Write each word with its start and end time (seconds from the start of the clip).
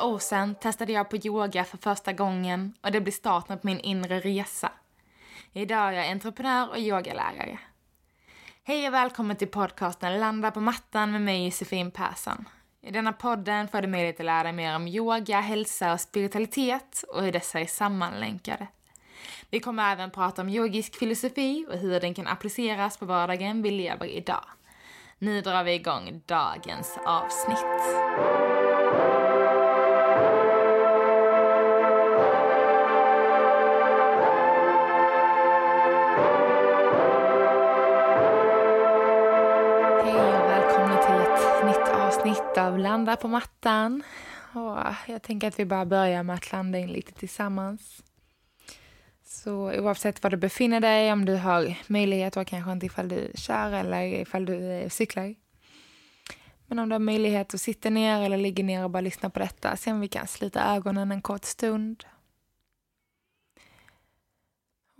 några 0.00 0.14
år 0.14 0.18
sedan 0.18 0.54
testade 0.54 0.92
jag 0.92 1.10
på 1.10 1.16
yoga 1.16 1.64
för 1.64 1.78
första 1.78 2.12
gången 2.12 2.74
och 2.82 2.92
det 2.92 3.00
blev 3.00 3.12
starten 3.12 3.58
på 3.58 3.66
min 3.66 3.80
inre 3.80 4.20
resa. 4.20 4.72
Idag 5.52 5.88
är 5.88 5.92
jag 5.92 6.08
entreprenör 6.08 6.68
och 6.70 6.78
yogalärare. 6.78 7.58
Hej 8.64 8.88
och 8.88 8.94
välkommen 8.94 9.36
till 9.36 9.48
podcasten 9.48 10.20
Landa 10.20 10.50
på 10.50 10.60
mattan 10.60 11.12
med 11.12 11.20
mig 11.20 11.44
Josefin 11.44 11.90
Persson. 11.90 12.44
I 12.82 12.90
denna 12.90 13.12
podden 13.12 13.68
får 13.68 13.82
du 13.82 13.88
möjlighet 13.88 14.20
att 14.20 14.26
lära 14.26 14.42
dig 14.42 14.52
mer 14.52 14.76
om 14.76 14.88
yoga, 14.88 15.40
hälsa 15.40 15.92
och 15.92 16.00
spiritualitet 16.00 17.04
och 17.08 17.22
hur 17.22 17.32
dessa 17.32 17.60
är 17.60 17.66
sammanlänkade. 17.66 18.66
Vi 19.50 19.60
kommer 19.60 19.92
även 19.92 20.10
prata 20.10 20.42
om 20.42 20.48
yogisk 20.48 20.98
filosofi 20.98 21.66
och 21.70 21.78
hur 21.78 22.00
den 22.00 22.14
kan 22.14 22.26
appliceras 22.26 22.96
på 22.96 23.06
vardagen 23.06 23.62
vi 23.62 23.70
lever 23.70 24.06
idag. 24.06 24.44
Nu 25.18 25.40
drar 25.40 25.64
vi 25.64 25.72
igång 25.72 26.22
dagens 26.26 26.98
avsnitt. 27.06 28.59
Hej 40.10 40.18
och 40.18 40.50
välkomna 40.50 40.96
till 40.96 41.32
ett 41.32 41.66
nytt 41.66 41.94
avsnitt 41.94 42.58
av 42.58 42.78
Landa 42.78 43.16
på 43.16 43.28
mattan. 43.28 44.02
Och 44.54 44.78
jag 45.06 45.22
tänker 45.22 45.48
att 45.48 45.58
vi 45.58 45.64
bara 45.64 45.84
börjar 45.84 46.22
med 46.22 46.36
att 46.36 46.52
landa 46.52 46.78
in 46.78 46.88
lite 46.88 47.12
tillsammans. 47.12 48.02
Så 49.24 49.52
oavsett 49.52 50.22
var 50.22 50.30
du 50.30 50.36
befinner 50.36 50.80
dig, 50.80 51.12
om 51.12 51.24
du 51.24 51.34
har 51.34 51.74
möjlighet 51.86 52.36
och 52.36 52.46
kanske 52.46 52.72
inte 52.72 52.86
ifall 52.86 53.08
du 53.08 53.30
kör 53.34 53.72
eller 53.72 54.02
ifall 54.02 54.44
du 54.44 54.72
eh, 54.72 54.88
cyklar. 54.88 55.34
Men 56.66 56.78
om 56.78 56.88
du 56.88 56.94
har 56.94 57.00
möjlighet 57.00 57.54
att 57.54 57.60
sitta 57.60 57.90
ner 57.90 58.22
eller 58.22 58.36
ligga 58.36 58.64
ner 58.64 58.84
och 58.84 58.90
bara 58.90 59.00
lyssna 59.00 59.30
på 59.30 59.38
detta, 59.38 59.76
se 59.76 59.92
om 59.92 60.00
vi 60.00 60.08
kan 60.08 60.26
slita 60.26 60.76
ögonen 60.76 61.12
en 61.12 61.22
kort 61.22 61.44
stund. 61.44 62.04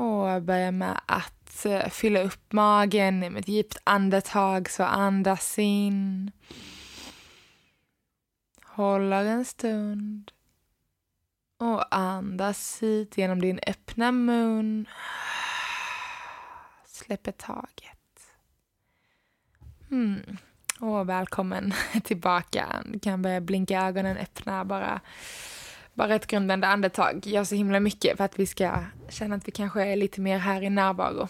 Och 0.01 0.43
börja 0.43 0.71
med 0.71 1.01
att 1.07 1.67
eh, 1.67 1.89
fylla 1.89 2.23
upp 2.23 2.53
magen 2.53 3.19
med 3.19 3.37
ett 3.37 3.49
djupt 3.49 3.79
andetag, 3.85 4.71
så 4.71 4.85
andas 4.85 5.59
in. 5.59 6.31
Håller 8.65 9.25
en 9.25 9.45
stund. 9.45 10.31
Och 11.59 11.97
andas 11.97 12.83
hit 12.83 13.19
genom 13.19 13.41
din 13.41 13.61
öppna 13.67 14.13
mun. 14.13 14.87
Släpper 16.87 17.33
taget. 17.33 18.33
Mm. 19.91 20.37
Och 20.81 21.09
välkommen 21.09 21.75
tillbaka. 22.05 22.83
Du 22.87 22.99
kan 22.99 23.23
börja 23.23 23.41
blinka 23.41 23.81
ögonen 23.87 24.17
öppna 24.17 24.65
bara. 24.65 25.01
Bara 26.01 26.15
ett 26.15 26.27
grundande 26.27 26.67
andetag 26.67 27.27
gör 27.27 27.45
så 27.45 27.55
himla 27.55 27.81
mycket 27.81 28.17
för 28.17 28.25
att 28.25 28.39
vi 28.39 28.47
ska 28.47 28.85
känna 29.09 29.37
att 29.37 29.49
vi 29.49 29.53
kanske 29.53 29.85
är 29.85 29.97
lite 29.97 30.21
mer 30.21 30.39
här 30.39 30.63
i 30.63 30.71
närvaro. 30.71 31.29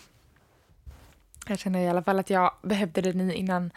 Jag 1.47 1.59
känner 1.59 1.81
i 1.81 1.89
alla 1.89 2.03
fall 2.03 2.19
att 2.19 2.31
jag 2.31 2.55
behövde 2.63 3.01
det 3.01 3.13
nu 3.13 3.35
innan 3.35 3.71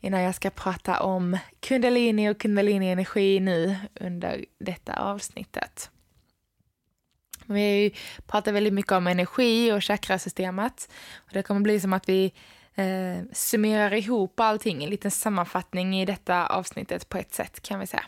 innan 0.00 0.22
jag 0.22 0.34
ska 0.34 0.50
prata 0.50 1.00
om 1.00 1.38
kundalini 1.60 2.28
och 2.28 2.38
kundalini-energi 2.40 3.40
nu 3.40 3.76
under 4.00 4.44
detta 4.58 4.92
avsnittet. 4.92 5.90
Vi 7.46 7.94
pratar 8.26 8.52
väldigt 8.52 8.74
mycket 8.74 8.92
om 8.92 9.06
energi 9.06 9.72
och 9.72 9.84
chakrasystemet. 9.84 10.90
Och 11.16 11.32
det 11.32 11.42
kommer 11.42 11.60
bli 11.60 11.80
som 11.80 11.92
att 11.92 12.08
vi 12.08 12.32
eh, 12.74 13.24
summerar 13.32 13.94
ihop 13.94 14.40
allting, 14.40 14.84
en 14.84 14.90
liten 14.90 15.10
sammanfattning 15.10 16.00
i 16.00 16.04
detta 16.04 16.46
avsnittet 16.46 17.08
på 17.08 17.18
ett 17.18 17.34
sätt 17.34 17.62
kan 17.62 17.80
vi 17.80 17.86
säga. 17.86 18.04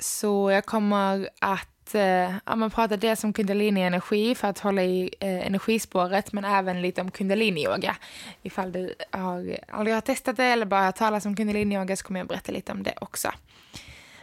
Så 0.00 0.50
jag 0.50 0.66
kommer 0.66 1.28
att 1.38 1.94
eh, 1.94 2.36
ja, 2.46 2.56
man 2.56 2.70
pratar 2.70 2.96
dels 2.96 3.24
om 3.24 3.32
kundalini-energi 3.32 4.34
för 4.34 4.48
att 4.48 4.58
hålla 4.58 4.82
i 4.82 5.14
eh, 5.20 5.46
energispåret 5.46 6.32
men 6.32 6.44
även 6.44 6.82
lite 6.82 7.00
om 7.00 7.10
kundalini-yoga. 7.10 7.96
Ifall 8.42 8.72
du 8.72 8.94
har, 9.10 9.58
aldrig 9.68 9.94
har 9.94 10.00
testat 10.00 10.36
det 10.36 10.44
eller 10.44 10.66
bara 10.66 10.84
har 10.84 10.92
talat 10.92 11.26
om 11.26 11.36
kundalini-yoga 11.36 11.96
så 11.96 12.04
kommer 12.04 12.20
jag 12.20 12.26
berätta 12.26 12.52
lite 12.52 12.72
om 12.72 12.82
det 12.82 12.94
också. 13.00 13.32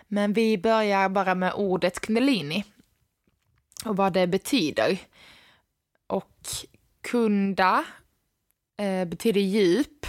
Men 0.07 0.33
vi 0.33 0.57
börjar 0.57 1.09
bara 1.09 1.35
med 1.35 1.53
ordet 1.53 1.99
kundalini 1.99 2.63
och 3.85 3.97
vad 3.97 4.13
det 4.13 4.27
betyder. 4.27 4.97
Och 6.07 6.47
kunda 7.01 7.83
eh, 8.77 9.05
betyder 9.05 9.41
djup 9.41 10.05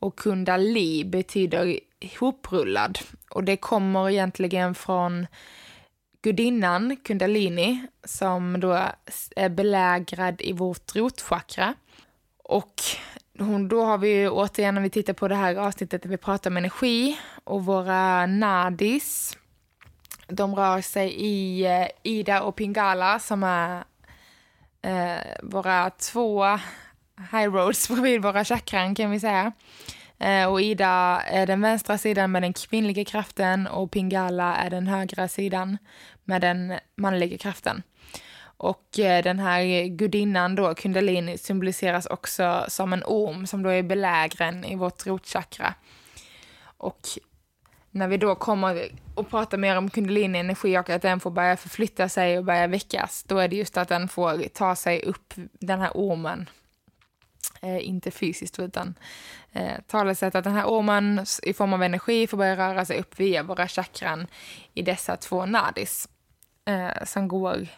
och 0.00 0.16
kundali 0.16 1.04
betyder 1.04 1.80
hoprullad. 2.20 2.98
Och 3.30 3.44
det 3.44 3.56
kommer 3.56 4.10
egentligen 4.10 4.74
från 4.74 5.26
gudinnan 6.22 6.96
Kundalini 6.96 7.86
som 8.04 8.60
då 8.60 8.88
är 9.36 9.48
belägrad 9.48 10.40
i 10.40 10.52
vårt 10.52 10.96
rotchakra. 10.96 11.74
Och 12.44 12.74
hon, 13.38 13.68
då 13.68 13.84
har 13.84 13.98
vi 13.98 14.28
återigen 14.28 14.74
när 14.74 14.82
vi 14.82 14.90
tittar 14.90 15.12
på 15.12 15.28
det 15.28 15.34
här 15.34 15.54
avsnittet 15.54 16.02
där 16.02 16.10
vi 16.10 16.16
pratar 16.16 16.50
om 16.50 16.56
energi 16.56 17.18
och 17.44 17.64
våra 17.64 18.26
nadis. 18.26 19.36
De 20.28 20.54
rör 20.54 20.80
sig 20.80 21.12
i 21.12 21.66
eh, 21.66 21.86
Ida 22.02 22.42
och 22.42 22.56
Pingala 22.56 23.18
som 23.18 23.42
är 23.42 23.84
eh, 24.82 25.20
våra 25.42 25.90
två 25.90 26.58
high 27.32 27.52
roads 27.52 27.88
bredvid 27.88 28.22
våra 28.22 28.44
chakran 28.44 28.94
kan 28.94 29.10
vi 29.10 29.20
säga. 29.20 29.52
Eh, 30.18 30.46
och 30.46 30.60
Ida 30.60 31.22
är 31.26 31.46
den 31.46 31.60
vänstra 31.60 31.98
sidan 31.98 32.32
med 32.32 32.42
den 32.42 32.52
kvinnliga 32.52 33.04
kraften 33.04 33.66
och 33.66 33.90
Pingala 33.90 34.56
är 34.56 34.70
den 34.70 34.86
högra 34.86 35.28
sidan 35.28 35.78
med 36.24 36.40
den 36.40 36.74
manliga 36.96 37.38
kraften. 37.38 37.82
Och 38.42 38.98
eh, 38.98 39.22
den 39.22 39.38
här 39.38 39.86
gudinnan 39.86 40.54
då, 40.54 40.74
kundalini, 40.74 41.38
symboliseras 41.38 42.06
också 42.06 42.64
som 42.68 42.92
en 42.92 43.02
orm 43.06 43.46
som 43.46 43.62
då 43.62 43.70
är 43.70 43.82
belägren 43.82 44.64
i 44.64 44.76
vårt 44.76 45.06
rotchakra. 45.06 45.74
Och 46.76 47.00
när 47.90 48.08
vi 48.08 48.16
då 48.16 48.34
kommer 48.34 48.90
och 49.14 49.30
pratar 49.30 49.58
mer 49.58 49.76
om 49.76 49.90
kundalini-energi 49.90 50.78
och 50.78 50.90
att 50.90 51.02
den 51.02 51.20
får 51.20 51.30
börja 51.30 51.56
förflytta 51.56 52.08
sig 52.08 52.38
och 52.38 52.44
börja 52.44 52.66
väckas, 52.66 53.22
då 53.22 53.38
är 53.38 53.48
det 53.48 53.56
just 53.56 53.76
att 53.76 53.88
den 53.88 54.08
får 54.08 54.48
ta 54.48 54.76
sig 54.76 55.02
upp, 55.02 55.34
den 55.52 55.80
här 55.80 55.90
ormen, 55.94 56.48
Eh, 57.62 57.88
inte 57.88 58.10
fysiskt 58.10 58.58
utan 58.58 58.94
eh, 59.52 59.80
talesätt 59.86 60.34
att 60.34 60.44
den 60.44 60.54
här 60.54 60.66
ormen 60.66 61.26
i 61.42 61.52
form 61.52 61.72
av 61.72 61.82
energi 61.82 62.26
får 62.26 62.36
börja 62.36 62.56
röra 62.56 62.84
sig 62.84 62.98
upp 62.98 63.20
via 63.20 63.42
våra 63.42 63.68
chakran 63.68 64.26
i 64.74 64.82
dessa 64.82 65.16
två 65.16 65.46
nadis 65.46 66.08
eh, 66.64 67.04
som 67.04 67.28
går 67.28 67.68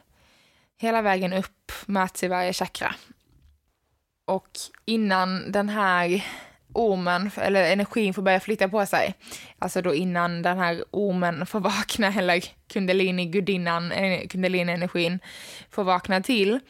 hela 0.79 1.03
vägen 1.03 1.33
upp, 1.33 1.73
möts 1.87 2.23
i 2.23 2.29
varje 2.29 2.53
chakra. 2.53 2.95
Och 4.25 4.49
innan 4.85 5.53
den 5.53 5.69
här 5.69 6.25
ormen, 6.73 7.31
eller 7.37 7.73
energin 7.73 8.15
får 8.15 8.23
börja 8.23 8.41
flytta 8.41 8.69
på 8.69 8.87
sig, 8.87 9.15
alltså 9.59 9.83
då 9.83 9.95
innan 9.95 10.43
den 10.43 10.59
här 10.59 10.85
ormen 10.91 11.47
får 11.47 11.61
vakna, 11.61 12.07
eller 12.19 12.45
kundalini-gudinnan, 12.69 13.93
eh, 13.93 14.29
kundalini-energin 14.29 15.19
får 15.71 15.85
vakna 15.85 16.21
till, 16.21 16.61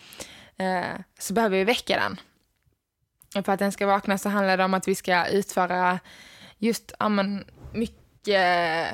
eh, 0.57 1.01
så 1.19 1.35
behöver 1.35 1.59
vi 1.59 1.65
väcka 1.65 1.97
den 1.97 2.21
för 3.33 3.53
att 3.53 3.59
den 3.59 3.73
ska 3.73 3.87
vakna 3.87 4.19
så 4.19 4.29
handlar 4.29 4.57
det 4.57 4.65
om 4.65 4.75
att 4.75 4.89
vi 4.89 4.95
ska 4.95 5.27
utföra 5.27 5.99
just 6.59 6.93
ja, 6.99 7.09
men, 7.09 7.45
mycket, 7.73 8.89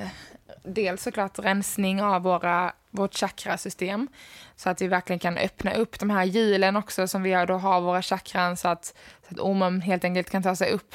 dels 0.65 1.03
såklart 1.03 1.39
rensning 1.39 2.03
av 2.03 2.23
våra, 2.23 2.73
vårt 2.91 3.15
chakrasystem 3.15 4.09
så 4.57 4.71
att 4.71 4.83
vi 4.83 4.89
verkligen 4.89 5.19
kan 5.19 5.39
öppna 5.39 5.75
upp 5.75 6.01
de 6.01 6.11
här 6.11 6.25
hjulen 6.25 6.77
också 6.77 7.09
som 7.09 7.23
vi 7.23 7.45
då 7.49 7.55
har 7.55 7.81
våra 7.81 8.03
chakran 8.03 8.57
så 8.57 8.69
att, 8.69 8.85
så 9.29 9.35
att 9.35 9.41
ormen 9.41 9.81
helt 9.81 10.05
enkelt 10.05 10.31
kan 10.31 10.43
ta 10.43 10.57
sig 10.57 10.71
upp 10.71 10.95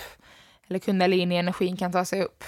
eller 0.67 0.79
kundalini-energin 0.79 1.77
kan 1.77 1.91
ta 1.91 2.05
sig 2.05 2.23
upp. 2.23 2.43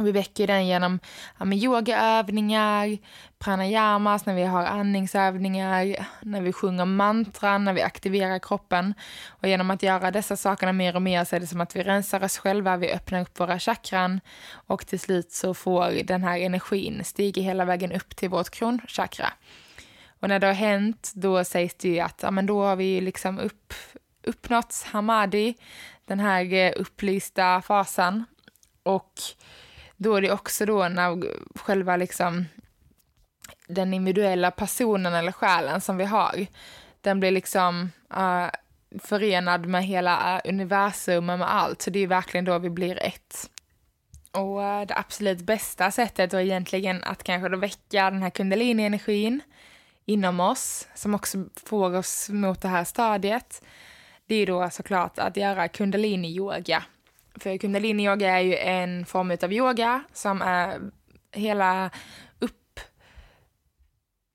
Och 0.00 0.06
vi 0.06 0.12
väcker 0.12 0.46
den 0.46 0.66
genom 0.66 0.98
ja, 1.38 1.44
med 1.44 1.58
yogaövningar, 1.58 2.98
pranayamas, 3.38 4.26
när 4.26 4.34
vi 4.34 4.42
har 4.42 4.64
andningsövningar, 4.64 6.06
när 6.20 6.40
vi 6.40 6.52
sjunger 6.52 6.84
mantran, 6.84 7.64
när 7.64 7.72
vi 7.72 7.82
aktiverar 7.82 8.38
kroppen. 8.38 8.94
Och 9.28 9.48
genom 9.48 9.70
att 9.70 9.82
göra 9.82 10.10
dessa 10.10 10.36
sakerna 10.36 10.72
mer 10.72 10.96
och 10.96 11.02
mer 11.02 11.24
så 11.24 11.36
är 11.36 11.40
det 11.40 11.46
som 11.46 11.60
att 11.60 11.76
vi 11.76 11.82
rensar 11.82 12.24
oss 12.24 12.38
själva, 12.38 12.76
vi 12.76 12.92
öppnar 12.92 13.20
upp 13.20 13.40
våra 13.40 13.58
chakran 13.58 14.20
och 14.52 14.86
till 14.86 15.00
slut 15.00 15.32
så 15.32 15.54
får 15.54 16.04
den 16.04 16.24
här 16.24 16.38
energin 16.38 17.04
stiga 17.04 17.42
hela 17.42 17.64
vägen 17.64 17.92
upp 17.92 18.16
till 18.16 18.28
vårt 18.28 18.50
kronchakra. 18.50 19.32
Och 20.20 20.28
när 20.28 20.38
det 20.38 20.46
har 20.46 20.54
hänt, 20.54 21.12
då 21.14 21.44
sägs 21.44 21.74
det 21.74 21.88
ju 21.88 22.00
att 22.00 22.22
ja, 22.22 22.30
men 22.30 22.46
då 22.46 22.64
har 22.64 22.76
vi 22.76 23.00
liksom 23.00 23.38
upp, 23.38 23.74
uppnått 24.22 24.86
hamadi, 24.92 25.54
den 26.04 26.20
här 26.20 26.52
eh, 26.52 26.72
upplysta 26.76 27.62
fasen. 27.62 28.24
Och 28.82 29.12
då 30.02 30.14
är 30.14 30.22
det 30.22 30.32
också 30.32 30.66
då 30.66 30.88
när 30.88 31.22
själva 31.58 31.96
liksom 31.96 32.44
den 33.66 33.94
individuella 33.94 34.50
personen 34.50 35.14
eller 35.14 35.32
själen 35.32 35.80
som 35.80 35.96
vi 35.96 36.04
har, 36.04 36.46
den 37.00 37.20
blir 37.20 37.30
liksom 37.30 37.90
uh, 38.16 38.50
förenad 38.98 39.66
med 39.66 39.84
hela 39.84 40.36
eh, 40.36 40.50
universum 40.50 41.30
och 41.30 41.38
med 41.38 41.54
allt. 41.54 41.82
Så 41.82 41.90
det 41.90 41.98
är 41.98 42.06
verkligen 42.06 42.44
då 42.44 42.58
vi 42.58 42.70
blir 42.70 43.02
ett. 43.02 43.50
Och 44.32 44.62
eh, 44.62 44.86
det 44.86 44.96
absolut 44.96 45.38
bästa 45.38 45.90
sättet 45.90 46.34
är 46.34 46.40
egentligen 46.40 47.04
att 47.04 47.22
kanske 47.22 47.48
då 47.48 47.56
väcka 47.56 48.10
den 48.10 48.22
här 48.22 48.30
kundalini-energin 48.30 49.40
inom 50.04 50.40
oss, 50.40 50.88
som 50.94 51.14
också 51.14 51.44
får 51.66 51.96
oss 51.96 52.28
mot 52.28 52.62
det 52.62 52.68
här 52.68 52.84
stadiet, 52.84 53.62
det 54.26 54.34
är 54.34 54.46
då 54.46 54.70
såklart 54.70 55.18
att 55.18 55.36
göra 55.36 55.68
kundalini-yoga. 55.68 56.82
För 57.34 57.56
kundalini-yoga 57.56 58.30
är 58.30 58.40
ju 58.40 58.56
en 58.56 59.06
form 59.06 59.36
av 59.42 59.52
yoga 59.52 60.02
som 60.12 60.42
är 60.42 60.80
hela 61.32 61.90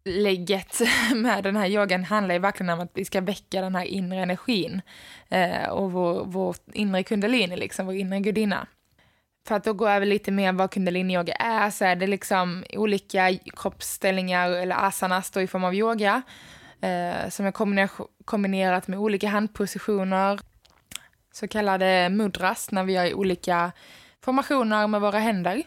upplägget 0.03 0.81
med 1.15 1.43
den 1.43 1.55
här 1.55 1.67
yogan 1.67 2.03
handlar 2.03 2.35
ju 2.35 2.39
verkligen 2.39 2.69
om 2.69 2.79
att 2.79 2.91
vi 2.93 3.05
ska 3.05 3.21
väcka 3.21 3.61
den 3.61 3.75
här 3.75 3.85
inre 3.85 4.19
energin 4.19 4.81
eh, 5.29 5.69
och 5.69 5.91
vår, 5.91 6.25
vår 6.25 6.55
inre 6.73 7.03
kundalini, 7.03 7.57
liksom, 7.57 7.85
vår 7.85 7.95
inre 7.95 8.19
gudinna. 8.19 8.67
För 9.47 9.55
att 9.55 9.63
då 9.63 9.73
gå 9.73 9.87
över 9.87 10.05
lite 10.05 10.31
mer 10.31 10.51
vad 10.51 10.71
kundalini-yoga 10.71 11.33
är 11.33 11.69
så 11.69 11.85
är 11.85 11.95
det 11.95 12.07
liksom 12.07 12.63
olika 12.73 13.37
kroppsställningar 13.55 14.49
eller 14.49 14.75
asanas 14.87 15.31
då 15.31 15.41
i 15.41 15.47
form 15.47 15.63
av 15.63 15.75
yoga 15.75 16.21
eh, 16.81 17.29
som 17.29 17.45
är 17.45 17.51
kombinerat 18.25 18.87
med 18.87 18.99
olika 18.99 19.27
handpositioner, 19.27 20.39
så 21.35 21.47
kallade 21.47 22.09
mudras 22.09 22.71
när 22.71 22.83
vi 22.83 22.93
gör 22.93 23.13
olika 23.13 23.71
formationer 24.21 24.87
med 24.87 25.01
våra 25.01 25.19
händer 25.19 25.63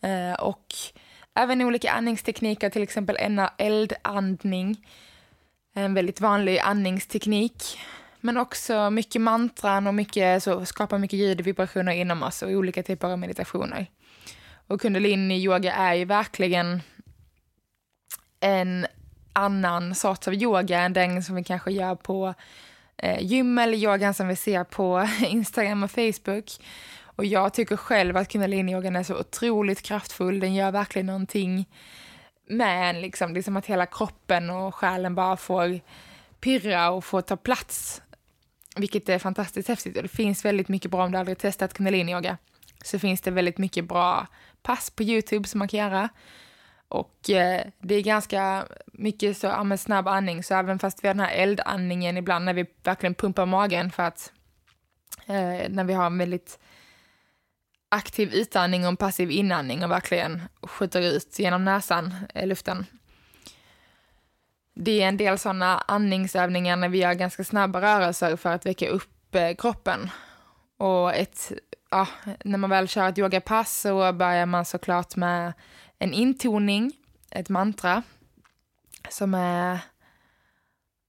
eh, 0.00 0.40
och 0.40 0.66
även 1.34 1.62
olika 1.62 1.92
andningstekniker, 1.92 2.70
till 2.70 2.82
exempel 2.82 3.16
eldandning, 3.58 4.86
en 5.74 5.94
väldigt 5.94 6.20
vanlig 6.20 6.58
andningsteknik 6.58 7.78
men 8.20 8.36
också 8.36 8.90
mycket 8.90 9.20
mantran 9.20 9.86
och 9.86 9.94
mycket, 9.94 10.42
så 10.42 10.64
skapar 10.64 10.98
mycket 10.98 11.18
ljud 11.18 11.40
och 11.40 11.46
vibrationer 11.46 11.92
inom 11.92 12.22
oss 12.22 12.42
och 12.42 12.50
olika 12.50 12.82
typer 12.82 13.08
av 13.08 13.18
meditationer. 13.18 13.86
Och 14.66 14.80
kundalini-yoga 14.80 15.72
är 15.72 15.94
ju 15.94 16.04
verkligen 16.04 16.80
en 18.40 18.86
annan 19.32 19.94
sorts 19.94 20.28
av 20.28 20.34
yoga 20.34 20.80
än 20.80 20.92
den 20.92 21.22
som 21.22 21.36
vi 21.36 21.44
kanske 21.44 21.70
gör 21.70 21.94
på 21.94 22.34
eh, 22.98 23.22
gym 23.22 23.58
eller 23.58 23.78
yogan 23.78 24.14
som 24.14 24.28
vi 24.28 24.36
ser 24.36 24.64
på 24.64 25.08
Instagram 25.26 25.82
och 25.82 25.90
Facebook. 25.90 26.52
Och 27.02 27.24
jag 27.24 27.54
tycker 27.54 27.76
själv 27.76 28.16
att 28.16 28.28
kundalini-yogan 28.28 28.96
är 28.96 29.02
så 29.02 29.20
otroligt 29.20 29.82
kraftfull. 29.82 30.40
Den 30.40 30.54
gör 30.54 30.70
verkligen 30.70 31.06
någonting 31.06 31.68
med 32.48 32.90
en, 32.90 33.00
liksom. 33.00 33.34
Det 33.34 33.40
är 33.40 33.42
som 33.42 33.56
att 33.56 33.66
hela 33.66 33.86
kroppen 33.86 34.50
och 34.50 34.74
själen 34.74 35.14
bara 35.14 35.36
får 35.36 35.80
pirra 36.40 36.90
och 36.90 37.04
få 37.04 37.22
ta 37.22 37.36
plats 37.36 38.02
vilket 38.76 39.08
är 39.08 39.18
fantastiskt 39.18 39.68
häftigt. 39.68 39.96
Och 39.96 40.02
det 40.02 40.08
finns 40.08 40.44
väldigt 40.44 40.68
mycket 40.68 40.90
bra, 40.90 41.04
om 41.04 41.12
du 41.12 41.18
aldrig 41.18 41.38
testat 41.38 41.74
kundalini-yoga, 41.74 42.36
så 42.84 42.98
finns 42.98 43.20
det 43.20 43.30
väldigt 43.30 43.58
mycket 43.58 43.84
bra 43.84 44.26
pass 44.62 44.90
på 44.90 45.02
YouTube 45.02 45.48
som 45.48 45.58
man 45.58 45.68
kan 45.68 45.80
göra. 45.80 46.08
Och 46.88 47.30
eh, 47.30 47.66
det 47.78 47.94
är 47.94 48.02
ganska 48.02 48.66
mycket 48.86 49.36
så, 49.36 49.46
ja, 49.46 49.76
snabb 49.76 50.08
andning, 50.08 50.42
så 50.42 50.54
även 50.54 50.78
fast 50.78 51.04
vi 51.04 51.08
har 51.08 51.14
den 51.14 51.24
här 51.24 51.34
eldandningen 51.34 52.16
ibland 52.16 52.44
när 52.44 52.54
vi 52.54 52.66
verkligen 52.82 53.14
pumpar 53.14 53.46
magen 53.46 53.90
för 53.90 54.02
att 54.02 54.32
eh, 55.26 55.68
när 55.68 55.84
vi 55.84 55.92
har 55.92 56.06
en 56.06 56.18
väldigt 56.18 56.58
aktiv 57.88 58.34
utandning 58.34 58.82
och 58.82 58.88
en 58.88 58.96
passiv 58.96 59.30
inandning 59.30 59.84
och 59.84 59.90
verkligen 59.90 60.42
skjuter 60.62 61.00
ut 61.00 61.38
genom 61.38 61.64
näsan, 61.64 62.14
eh, 62.34 62.46
luften, 62.46 62.86
det 64.80 65.02
är 65.02 65.08
en 65.08 65.16
del 65.16 65.38
sådana 65.38 65.78
andningsövningar 65.78 66.76
när 66.76 66.88
vi 66.88 66.98
gör 66.98 67.14
ganska 67.14 67.44
snabba 67.44 67.80
rörelser 67.80 68.36
för 68.36 68.52
att 68.52 68.66
väcka 68.66 68.88
upp 68.88 69.34
eh, 69.34 69.54
kroppen. 69.54 70.10
Och 70.76 71.14
ett, 71.14 71.52
ja, 71.90 72.06
när 72.44 72.58
man 72.58 72.70
väl 72.70 72.88
kör 72.88 73.08
ett 73.08 73.18
yogapass 73.18 73.80
så 73.80 74.12
börjar 74.12 74.46
man 74.46 74.64
såklart 74.64 75.16
med 75.16 75.52
en 75.98 76.12
intoning, 76.12 76.92
ett 77.30 77.48
mantra, 77.48 78.02
som 79.10 79.34
är 79.34 79.78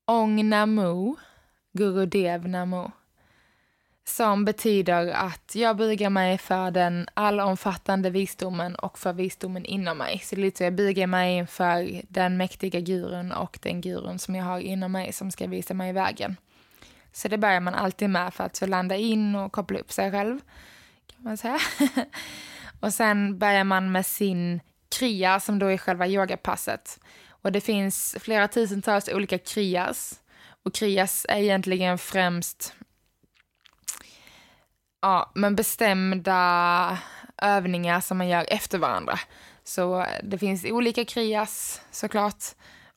Ong 0.05 0.49
Namo, 0.49 1.15
Gurudev 1.73 2.47
Namo 2.47 2.91
som 4.09 4.45
betyder 4.45 5.07
att 5.07 5.55
jag 5.55 5.77
bugar 5.77 6.09
mig 6.09 6.37
för 6.37 6.71
den 6.71 7.07
allomfattande 7.13 8.09
visdomen 8.09 8.75
och 8.75 8.99
för 8.99 9.13
visdomen 9.13 9.65
inom 9.65 9.97
mig. 9.97 10.19
Så 10.23 10.35
det 10.35 10.41
är 10.41 10.43
lite 10.43 10.57
så 10.57 10.63
jag 10.63 10.75
bugar 10.75 11.07
mig 11.07 11.47
för 11.47 12.01
den 12.07 12.37
mäktiga 12.37 12.79
gurun 12.79 13.31
och 13.31 13.59
den 13.61 13.81
gurun 13.81 14.19
som 14.19 14.35
jag 14.35 14.45
har 14.45 14.59
inom 14.59 14.91
mig 14.91 15.13
som 15.13 15.31
ska 15.31 15.47
visa 15.47 15.73
mig 15.73 15.93
vägen. 15.93 16.35
Så 17.11 17.27
det 17.27 17.37
börjar 17.37 17.59
man 17.59 17.73
alltid 17.73 18.09
med 18.09 18.33
för 18.33 18.43
att 18.43 18.55
så 18.55 18.65
landa 18.65 18.95
in 18.95 19.35
och 19.35 19.51
koppla 19.51 19.79
upp 19.79 19.91
sig 19.91 20.11
själv, 20.11 20.39
kan 21.07 21.23
man 21.23 21.37
säga. 21.37 21.59
och 22.79 22.93
sen 22.93 23.39
börjar 23.39 23.63
man 23.63 23.91
med 23.91 24.05
sin 24.05 24.59
kriya 24.89 25.39
som 25.39 25.59
då 25.59 25.65
är 25.65 25.77
själva 25.77 26.07
yogapasset. 26.07 26.99
Och 27.41 27.51
det 27.51 27.61
finns 27.61 28.15
flera 28.19 28.47
tusentals 28.47 29.09
olika 29.09 29.37
kriyas. 29.37 30.19
Och 30.65 30.75
kriyas 30.75 31.25
är 31.29 31.37
egentligen 31.37 31.97
främst 31.97 32.73
Ja, 35.01 35.31
men 35.35 35.55
bestämda 35.55 36.97
övningar 37.41 37.99
som 37.99 38.17
man 38.17 38.27
gör 38.27 38.45
efter 38.49 38.77
varandra. 38.77 39.19
Så 39.63 39.99
eh, 39.99 40.07
det 40.23 40.37
finns 40.37 40.65
olika 40.65 41.05
krias 41.05 41.81
såklart. 41.91 42.43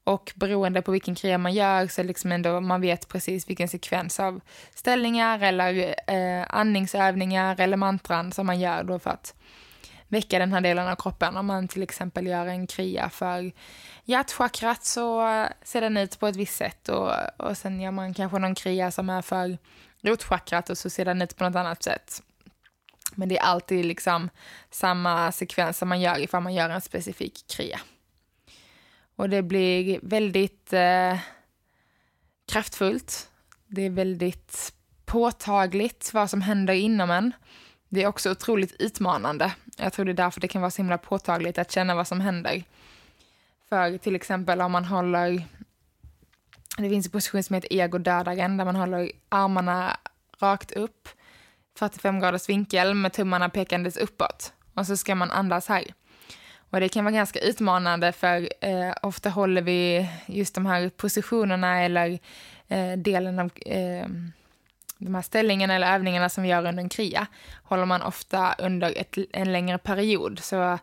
Och 0.05 0.33
beroende 0.35 0.83
på 0.83 0.93
vilken 0.93 1.15
kria 1.15 1.38
man 1.38 1.53
gör 1.53 1.87
så 1.87 2.03
liksom 2.03 2.33
ändå 2.33 2.61
man 2.61 2.81
vet 2.81 3.09
precis 3.09 3.49
vilken 3.49 3.69
sekvens 3.69 4.21
av 4.21 4.41
ställningar 4.75 5.41
eller 5.43 5.95
eh, 6.06 6.47
andningsövningar 6.49 7.61
eller 7.61 7.77
mantran 7.77 8.33
som 8.33 8.47
man 8.47 8.61
gör 8.61 8.85
då 8.85 8.99
för 8.99 9.11
att 9.11 9.35
väcka 10.12 10.38
den 10.38 10.53
här 10.53 10.61
delen 10.61 10.88
av 10.88 10.97
kroppen. 10.97 11.37
Om 11.37 11.47
man 11.47 11.69
till 11.69 11.82
exempel 11.82 12.26
gör 12.26 12.47
en 12.47 12.67
kria 12.67 13.11
för 13.11 13.53
hjärtchakrat 14.05 14.85
så 14.85 15.23
ser 15.62 15.81
den 15.81 15.97
ut 15.97 16.19
på 16.19 16.26
ett 16.26 16.37
visst 16.37 16.56
sätt 16.56 16.88
och, 16.88 17.11
och 17.37 17.56
sen 17.56 17.81
gör 17.81 17.91
man 17.91 18.14
kanske 18.14 18.38
någon 18.38 18.55
kria 18.55 18.91
som 18.91 19.11
är 19.11 19.23
för 19.23 19.59
rotchakrat 20.00 20.70
och 20.70 20.79
så 20.79 20.91
ser 20.91 21.05
den 21.05 21.23
ut 21.23 21.37
på 21.37 21.44
något 21.44 21.56
annat 21.56 21.82
sätt. 21.82 22.23
Men 23.14 23.29
det 23.29 23.38
är 23.38 23.43
alltid 23.43 23.85
liksom 23.85 24.31
samma 24.70 25.32
sekvens 25.32 25.79
som 25.79 25.88
man 25.88 26.00
gör 26.00 26.19
ifall 26.19 26.43
man 26.43 26.55
gör 26.55 26.70
en 26.70 26.81
specifik 26.81 27.47
kria. 27.49 27.81
Och 29.17 29.31
det 29.31 29.43
blir 29.43 30.00
väldigt 30.03 30.73
eh, 30.73 31.19
kraftfullt. 32.53 33.31
Det 33.67 33.82
är 33.82 33.91
väldigt 33.91 34.73
påtagligt 35.05 36.11
vad 36.14 36.31
som 36.31 36.42
händer 36.42 36.75
inom 36.75 37.11
en. 37.11 37.33
Det 37.94 38.02
är 38.02 38.06
också 38.06 38.30
otroligt 38.30 38.76
utmanande. 38.78 39.52
Jag 39.76 39.92
tror 39.92 40.04
det 40.04 40.12
är 40.12 40.14
därför 40.14 40.40
det 40.40 40.49
kan 40.49 40.61
vara 40.61 40.70
så 40.70 40.82
himla 40.82 40.99
påtagligt 40.99 41.58
att 41.58 41.72
känna 41.72 41.94
vad 41.94 42.08
som 42.08 42.20
händer. 42.20 42.64
För 43.68 43.99
till 43.99 44.16
exempel 44.16 44.61
om 44.61 44.72
man 44.72 44.84
håller 44.84 45.44
det 46.76 46.88
finns 46.88 47.06
en 47.06 47.12
position 47.12 47.42
som 47.42 47.54
heter 47.54 47.72
egodödaren 47.72 48.56
där 48.56 48.64
man 48.64 48.76
håller 48.76 49.12
armarna 49.28 49.96
rakt 50.38 50.72
upp, 50.72 51.08
45 51.78 52.20
graders 52.20 52.49
vinkel 52.49 52.94
med 52.94 53.12
tummarna 53.12 53.49
pekandes 53.49 53.96
uppåt. 53.96 54.52
Och 54.75 54.87
så 54.87 54.96
ska 54.96 55.14
man 55.14 55.30
andas 55.30 55.68
här. 55.68 55.84
Och 56.70 56.80
det 56.80 56.88
kan 56.88 57.04
vara 57.04 57.14
ganska 57.14 57.40
utmanande 57.40 58.12
för 58.12 58.49
eh, 58.61 58.92
ofta 59.02 59.30
håller 59.30 59.62
vi 59.62 60.08
just 60.26 60.54
de 60.54 60.66
här 60.66 60.88
positionerna 60.88 61.82
eller 61.82 62.18
eh, 62.68 62.92
delen 62.92 63.38
av 63.38 63.50
eh, 63.66 64.06
de 65.04 65.14
här 65.14 65.23
ställningarna 65.23 65.75
eller 65.75 65.94
övningarna 65.94 66.28
som 66.28 66.42
vi 66.42 66.49
gör 66.49 66.66
under 66.66 66.82
en 66.82 66.88
kria 66.88 67.26
håller 67.62 67.85
man 67.85 68.02
ofta 68.02 68.54
under 68.59 68.99
ett, 68.99 69.16
en 69.32 69.52
längre 69.52 69.78
period. 69.78 70.38
Så 70.38 70.78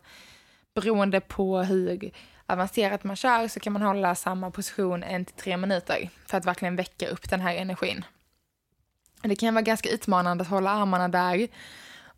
beroende 0.74 1.20
på 1.20 1.60
hur 1.60 2.12
avancerat 2.46 3.04
man 3.04 3.16
kör 3.16 3.48
så 3.48 3.60
kan 3.60 3.74
man 3.74 3.82
hålla 3.82 4.16
samma 4.16 4.52
position 4.52 5.04
en 5.04 5.26
till 5.26 5.36
tre 5.36 5.58
minuter 5.58 6.10
för 6.28 6.38
att 6.38 6.46
verkligen 6.46 6.76
väcka 6.76 7.08
upp 7.08 7.30
den 7.30 7.42
här 7.42 7.56
energin. 7.56 8.06
Det 9.22 9.36
kan 9.36 9.54
vara 9.54 9.62
ganska 9.62 9.90
utmanande 9.90 10.42
att 10.42 10.50
hålla 10.50 10.70
armarna 10.70 11.08
där 11.08 11.48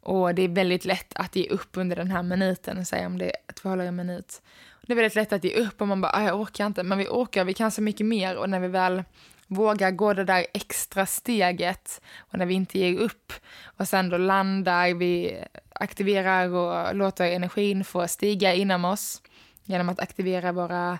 och 0.02 0.36
det 0.36 0.42
är 0.42 0.48
väldigt 0.48 0.86
lätt 0.86 1.14
att 1.16 1.36
ge 1.36 1.48
upp 1.48 1.78
under 1.78 1.96
den 1.96 2.12
här 2.12 2.24
minuten, 2.24 2.86
säg 2.86 3.06
om 3.06 3.18
det 3.18 3.26
är 3.26 3.36
att 3.48 3.66
vi 3.66 3.70
håller 3.70 3.86
en 3.86 3.96
minut. 3.96 4.42
Det 4.82 4.94
är 4.94 4.96
väldigt 4.96 5.16
lätt 5.16 5.34
att 5.34 5.44
ge 5.44 5.56
upp 5.56 5.82
och 5.82 5.88
man 5.88 6.02
bara, 6.02 6.12
ah, 6.12 6.24
jag 6.24 6.42
orkar 6.42 6.66
inte, 6.66 6.84
men 6.84 6.98
vi 6.98 7.08
orkar, 7.08 7.44
vi 7.44 7.54
kan 7.54 7.72
så 7.72 7.82
mycket 7.82 8.06
mer 8.06 8.38
och 8.38 8.50
när 8.50 8.60
vi 8.60 8.68
väl 8.68 9.04
vågar 9.52 9.92
gå 9.92 10.14
det 10.14 10.24
där 10.24 10.46
extra 10.54 11.06
steget. 11.06 12.02
Och 12.18 12.38
när 12.38 12.46
vi 12.46 12.54
inte 12.54 12.80
ger 12.80 13.00
upp 13.00 13.34
och 13.64 13.88
sen 13.88 14.10
då 14.10 14.18
landar, 14.18 14.94
vi 14.94 15.44
aktiverar 15.74 16.50
och 16.50 16.96
låter 16.96 17.32
energin 17.32 17.84
få 17.84 18.08
stiga 18.08 18.54
inom 18.54 18.86
oss 18.86 19.22
genom 19.64 19.90
att 19.90 20.00
aktivera 20.00 20.52
våra 20.52 21.00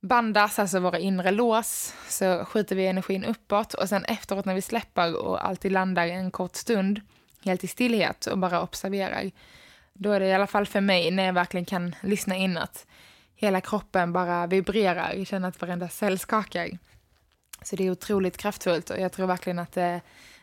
bandas, 0.00 0.58
alltså 0.58 0.80
våra 0.80 0.98
inre 0.98 1.30
lås, 1.30 1.94
så 2.08 2.44
skjuter 2.44 2.76
vi 2.76 2.86
energin 2.86 3.24
uppåt. 3.24 3.74
Och 3.74 3.88
sen 3.88 4.04
efteråt 4.04 4.44
när 4.44 4.54
vi 4.54 4.62
släpper 4.62 5.16
och 5.16 5.46
alltid 5.46 5.72
landar 5.72 6.06
en 6.06 6.30
kort 6.30 6.56
stund 6.56 7.00
helt 7.44 7.64
i 7.64 7.66
stillhet 7.66 8.26
och 8.26 8.38
bara 8.38 8.62
observerar, 8.62 9.30
då 9.92 10.12
är 10.12 10.20
det 10.20 10.26
i 10.26 10.34
alla 10.34 10.46
fall 10.46 10.66
för 10.66 10.80
mig 10.80 11.10
när 11.10 11.24
jag 11.26 11.32
verkligen 11.32 11.64
kan 11.64 11.94
lyssna 12.00 12.36
in 12.36 12.56
att 12.56 12.86
hela 13.36 13.60
kroppen 13.60 14.12
bara 14.12 14.46
vibrerar, 14.46 15.12
jag 15.12 15.26
känner 15.26 15.48
att 15.48 15.60
varenda 15.60 15.88
cell 15.88 16.18
skakar. 16.18 16.78
Så 17.64 17.76
det 17.76 17.86
är 17.86 17.90
otroligt 17.90 18.36
kraftfullt 18.36 18.90
och 18.90 19.00
jag 19.00 19.12
tror 19.12 19.26
verkligen 19.26 19.58
att 19.58 19.72
det, 19.72 20.00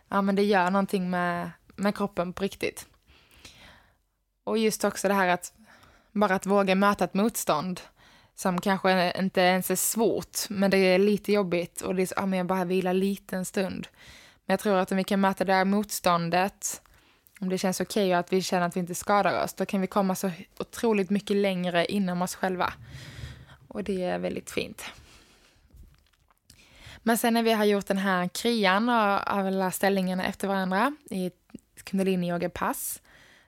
ja, 0.09 0.21
men 0.21 0.35
det 0.35 0.43
gör 0.43 0.71
någonting 0.71 1.09
med, 1.09 1.51
med 1.75 1.95
kroppen 1.95 2.33
på 2.33 2.43
riktigt. 2.43 2.87
Och 4.43 4.57
just 4.57 4.83
också 4.83 5.07
det 5.07 5.13
här 5.13 5.27
att 5.27 5.53
bara 6.11 6.35
att 6.35 6.45
våga 6.45 6.75
möta 6.75 7.05
ett 7.05 7.13
motstånd 7.13 7.81
som 8.35 8.61
kanske 8.61 9.13
inte 9.19 9.41
ens 9.41 9.71
är 9.71 9.75
svårt, 9.75 10.49
men 10.49 10.71
det 10.71 10.77
är 10.77 10.99
lite 10.99 11.31
jobbigt 11.31 11.81
och 11.81 11.95
det 11.95 12.01
är 12.01 12.05
så, 12.05 12.13
ja, 12.17 12.25
men 12.25 12.37
jag 12.37 12.47
bara 12.47 12.65
vilar 12.65 12.93
lite 12.93 13.35
en 13.35 13.45
stund. 13.45 13.87
Men 14.45 14.53
jag 14.53 14.59
tror 14.59 14.75
att 14.75 14.91
om 14.91 14.97
vi 14.97 15.03
kan 15.03 15.21
möta 15.21 15.45
det 15.45 15.53
här 15.53 15.65
motståndet, 15.65 16.81
om 17.39 17.49
det 17.49 17.57
känns 17.57 17.81
okej 17.81 18.03
okay 18.03 18.13
och 18.13 18.19
att 18.19 18.33
vi 18.33 18.41
känner 18.41 18.67
att 18.67 18.75
vi 18.75 18.79
inte 18.79 18.95
skadar 18.95 19.43
oss, 19.43 19.53
då 19.53 19.65
kan 19.65 19.81
vi 19.81 19.87
komma 19.87 20.15
så 20.15 20.31
otroligt 20.59 21.09
mycket 21.09 21.37
längre 21.37 21.85
inom 21.85 22.21
oss 22.21 22.35
själva. 22.35 22.73
Och 23.67 23.83
det 23.83 24.03
är 24.03 24.19
väldigt 24.19 24.51
fint. 24.51 24.83
Men 27.03 27.17
sen 27.17 27.33
när 27.33 27.43
vi 27.43 27.51
har 27.51 27.65
gjort 27.65 27.87
den 27.87 27.97
här 27.97 28.27
krian 28.27 28.89
av 28.89 29.19
alla 29.25 29.71
ställningarna 29.71 30.25
efter 30.25 30.47
varandra 30.47 30.95
i 31.09 31.25
ett 31.25 31.83
kundalini-yoga-pass 31.83 33.01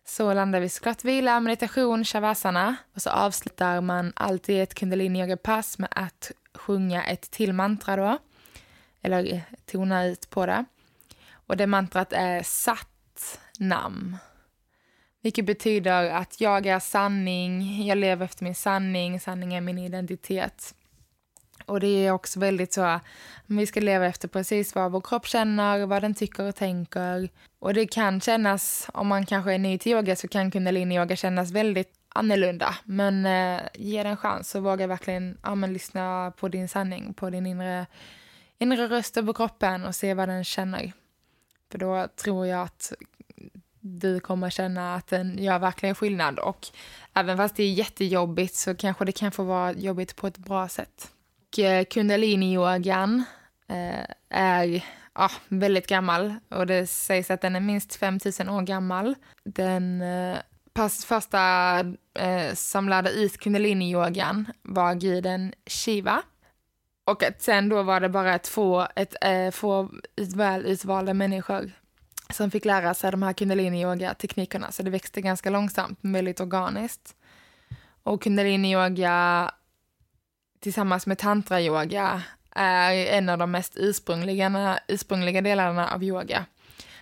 så 0.05 0.33
landar 0.33 0.59
vi 0.59 0.69
såklart 0.69 1.03
vila, 1.03 1.39
meditation, 1.39 2.05
shavasana 2.05 2.75
och 2.95 3.01
så 3.01 3.09
avslutar 3.09 3.81
man 3.81 4.13
alltid 4.15 4.61
ett 4.61 4.75
kundalini-yoga-pass 4.75 5.77
med 5.77 5.89
att 5.91 6.31
sjunga 6.53 7.03
ett 7.03 7.31
till 7.31 7.53
mantra 7.53 7.95
då, 7.95 8.17
eller 9.01 9.41
tona 9.65 10.05
ut 10.05 10.29
på 10.29 10.45
det. 10.45 10.65
Och 11.31 11.57
det 11.57 11.67
mantrat 11.67 12.13
är 12.13 12.43
satt 12.43 13.39
Nam. 13.59 14.17
Vilket 15.21 15.45
betyder 15.45 16.09
att 16.09 16.41
jag 16.41 16.65
är 16.65 16.79
sanning, 16.79 17.85
jag 17.85 17.97
lever 17.97 18.25
efter 18.25 18.43
min 18.43 18.55
sanning, 18.55 19.19
sanning 19.19 19.53
är 19.53 19.61
min 19.61 19.77
identitet. 19.77 20.75
Och 21.65 21.79
det 21.79 21.87
är 21.87 22.11
också 22.11 22.39
väldigt 22.39 22.73
så, 22.73 22.99
vi 23.45 23.65
ska 23.65 23.79
leva 23.79 24.05
efter 24.05 24.27
precis 24.27 24.75
vad 24.75 24.91
vår 24.91 25.01
kropp 25.01 25.27
känner, 25.27 25.85
vad 25.85 26.01
den 26.01 26.13
tycker 26.13 26.43
och 26.43 26.55
tänker. 26.55 27.29
Och 27.59 27.73
det 27.73 27.87
kan 27.87 28.21
kännas, 28.21 28.89
om 28.93 29.07
man 29.07 29.25
kanske 29.25 29.53
är 29.53 29.57
ny 29.57 29.77
till 29.77 29.91
yoga 29.91 30.15
så 30.15 30.27
kan 30.27 30.51
kundalini-yoga 30.51 31.15
kännas 31.15 31.51
väldigt 31.51 31.93
annorlunda. 32.13 32.75
Men 32.83 33.25
eh, 33.25 33.61
ge 33.73 34.03
den 34.03 34.11
en 34.11 34.17
chans 34.17 34.55
och 34.55 34.63
våga 34.63 34.87
verkligen 34.87 35.37
ja, 35.43 35.55
men, 35.55 35.73
lyssna 35.73 36.33
på 36.37 36.47
din 36.47 36.69
sanning, 36.69 37.13
på 37.13 37.29
din 37.29 37.45
inre, 37.45 37.85
inre 38.57 38.87
röst 38.87 39.17
över 39.17 39.33
kroppen 39.33 39.85
och 39.85 39.95
se 39.95 40.13
vad 40.13 40.29
den 40.29 40.43
känner. 40.43 40.93
För 41.71 41.77
då 41.77 42.07
tror 42.15 42.47
jag 42.47 42.61
att 42.61 42.93
du 43.79 44.19
kommer 44.19 44.49
känna 44.49 44.95
att 44.95 45.07
den 45.07 45.37
gör 45.37 45.59
verkligen 45.59 45.95
skillnad. 45.95 46.39
Och 46.39 46.67
även 47.13 47.37
fast 47.37 47.55
det 47.55 47.63
är 47.63 47.73
jättejobbigt 47.73 48.55
så 48.55 48.75
kanske 48.75 49.05
det 49.05 49.11
kan 49.11 49.31
få 49.31 49.43
vara 49.43 49.71
jobbigt 49.71 50.15
på 50.15 50.27
ett 50.27 50.37
bra 50.37 50.67
sätt. 50.67 51.11
Eh, 51.59 51.85
kundaliniyogan 51.85 53.23
eh, 53.67 54.05
är 54.29 54.83
ja, 55.15 55.31
väldigt 55.47 55.87
gammal 55.87 56.35
och 56.49 56.67
det 56.67 56.87
sägs 56.87 57.31
att 57.31 57.41
den 57.41 57.55
är 57.55 57.59
minst 57.59 57.95
5000 57.95 58.49
år 58.49 58.61
gammal. 58.61 59.15
Den 59.43 60.01
eh, 60.01 60.37
första 61.05 61.79
eh, 62.19 62.53
som 62.53 62.89
lärde 62.89 63.09
ut 63.09 63.37
kundaliniyogan 63.37 64.45
var 64.61 64.95
guden 64.95 65.53
Shiva. 65.65 66.21
Och 67.05 67.23
att 67.23 67.41
sen 67.41 67.69
då 67.69 67.83
var 67.83 67.99
det 67.99 68.09
bara 68.09 68.39
två, 68.39 68.87
ett, 68.95 69.15
eh, 69.21 69.51
få 69.51 69.89
väl 70.35 70.65
utvalda 70.65 71.13
människor 71.13 71.71
som 72.29 72.51
fick 72.51 72.65
lära 72.65 72.93
sig 72.93 73.11
de 73.11 73.23
här 73.23 73.33
kundalini-yoga-teknikerna. 73.33 74.71
Så 74.71 74.83
det 74.83 74.89
växte 74.89 75.21
ganska 75.21 75.49
långsamt, 75.49 75.99
väldigt 76.01 76.39
organiskt. 76.39 77.15
Och 78.03 78.23
kundalini-yoga 78.23 79.51
tillsammans 80.63 81.07
med 81.07 81.17
tantrayoga 81.17 82.21
är 82.55 82.93
en 82.93 83.29
av 83.29 83.37
de 83.37 83.51
mest 83.51 83.73
ursprungliga, 83.75 84.79
ursprungliga 84.87 85.41
delarna 85.41 85.93
av 85.93 86.03
yoga. 86.03 86.45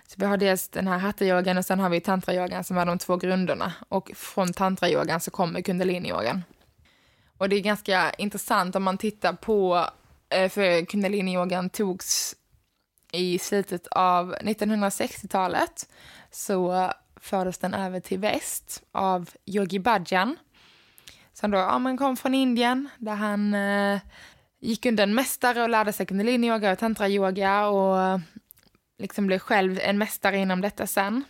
Så 0.06 0.14
vi 0.18 0.26
har 0.26 0.36
dels 0.36 0.68
den 0.68 0.88
här 0.88 0.98
hattayogan 0.98 1.58
och 1.58 1.64
sen 1.64 1.80
har 1.80 1.90
vi 1.90 2.00
tantrayogan 2.00 2.64
som 2.64 2.78
är 2.78 2.86
de 2.86 2.98
två 2.98 3.16
grunderna. 3.16 3.72
Och 3.88 4.10
från 4.14 4.52
tantrayogan 4.52 5.20
så 5.20 5.30
kommer 5.30 5.62
kundaliniyogan. 5.62 6.42
Och 7.38 7.48
det 7.48 7.56
är 7.56 7.60
ganska 7.60 8.12
intressant 8.12 8.76
om 8.76 8.82
man 8.82 8.98
tittar 8.98 9.32
på, 9.32 9.86
eh, 10.28 10.48
för 10.48 10.84
kundaliniyogan 10.84 11.70
togs 11.70 12.36
i 13.12 13.38
slutet 13.38 13.86
av 13.86 14.34
1960-talet 14.42 15.88
så 16.30 16.90
fördes 17.16 17.58
den 17.58 17.74
över 17.74 18.00
till 18.00 18.18
väst 18.18 18.82
av 18.92 19.30
Yogi 19.46 19.78
Bhajan 19.78 20.36
som 21.42 21.50
då 21.50 21.58
ja, 21.58 21.78
men 21.78 21.96
kom 21.96 22.16
från 22.16 22.34
Indien 22.34 22.88
där 22.98 23.14
han 23.14 23.54
eh, 23.54 24.00
gick 24.60 24.86
under 24.86 25.02
en 25.02 25.14
mästare 25.14 25.62
och 25.62 25.68
lärde 25.68 25.92
sig 25.92 26.06
kundalini-yoga 26.06 26.72
och 26.72 26.78
tantra-yoga 26.78 27.66
och 27.66 28.20
liksom 28.98 29.26
blev 29.26 29.38
själv 29.38 29.78
en 29.82 29.98
mästare 29.98 30.38
inom 30.38 30.60
detta 30.60 30.86
sen. 30.86 31.24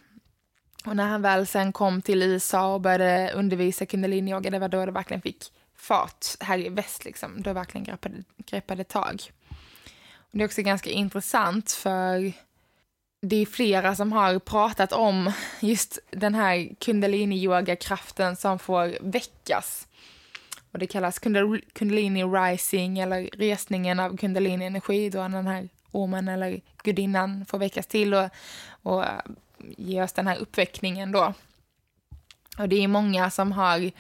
Och 0.84 0.96
när 0.96 1.08
han 1.08 1.22
väl 1.22 1.46
sen 1.46 1.72
kom 1.72 2.02
till 2.02 2.22
USA 2.22 2.74
och 2.74 2.80
började 2.80 3.32
undervisa 3.32 3.86
kundalini-yoga, 3.86 4.50
det 4.50 4.58
var 4.58 4.68
då 4.68 4.86
det 4.86 4.92
verkligen 4.92 5.22
fick 5.22 5.52
fart 5.76 6.26
här 6.40 6.58
i 6.58 6.68
väst, 6.68 7.04
liksom. 7.04 7.42
då 7.42 7.52
verkligen 7.52 7.84
greppade, 7.84 8.24
greppade 8.36 8.84
tag. 8.84 9.22
Och 10.14 10.38
det 10.38 10.42
är 10.42 10.46
också 10.46 10.62
ganska 10.62 10.90
intressant 10.90 11.72
för 11.72 12.32
det 13.22 13.36
är 13.36 13.46
flera 13.46 13.94
som 13.94 14.12
har 14.12 14.38
pratat 14.38 14.92
om 14.92 15.32
just 15.60 15.98
den 16.10 16.34
här 16.34 16.74
kundalini-yoga-kraften 16.78 18.36
som 18.36 18.58
får 18.58 18.96
väckas. 19.00 19.88
Och 20.72 20.78
det 20.78 20.86
kallas 20.86 21.18
kundalini 21.72 22.24
rising 22.24 22.98
eller 22.98 23.30
resningen 23.32 24.00
av 24.00 24.16
kundalini-energi 24.16 25.10
då 25.10 25.18
den 25.18 25.46
här 25.46 25.68
ormen 25.90 26.28
eller 26.28 26.60
gudinnan 26.82 27.46
får 27.46 27.58
väckas 27.58 27.86
till 27.86 28.14
och, 28.14 28.28
och 28.82 29.04
ge 29.76 30.02
oss 30.02 30.12
den 30.12 30.26
här 30.26 30.36
uppväckningen 30.36 31.12
då. 31.12 31.34
Och 32.58 32.68
det 32.68 32.84
är 32.84 32.88
många 32.88 33.30
som 33.30 33.52
har 33.52 33.90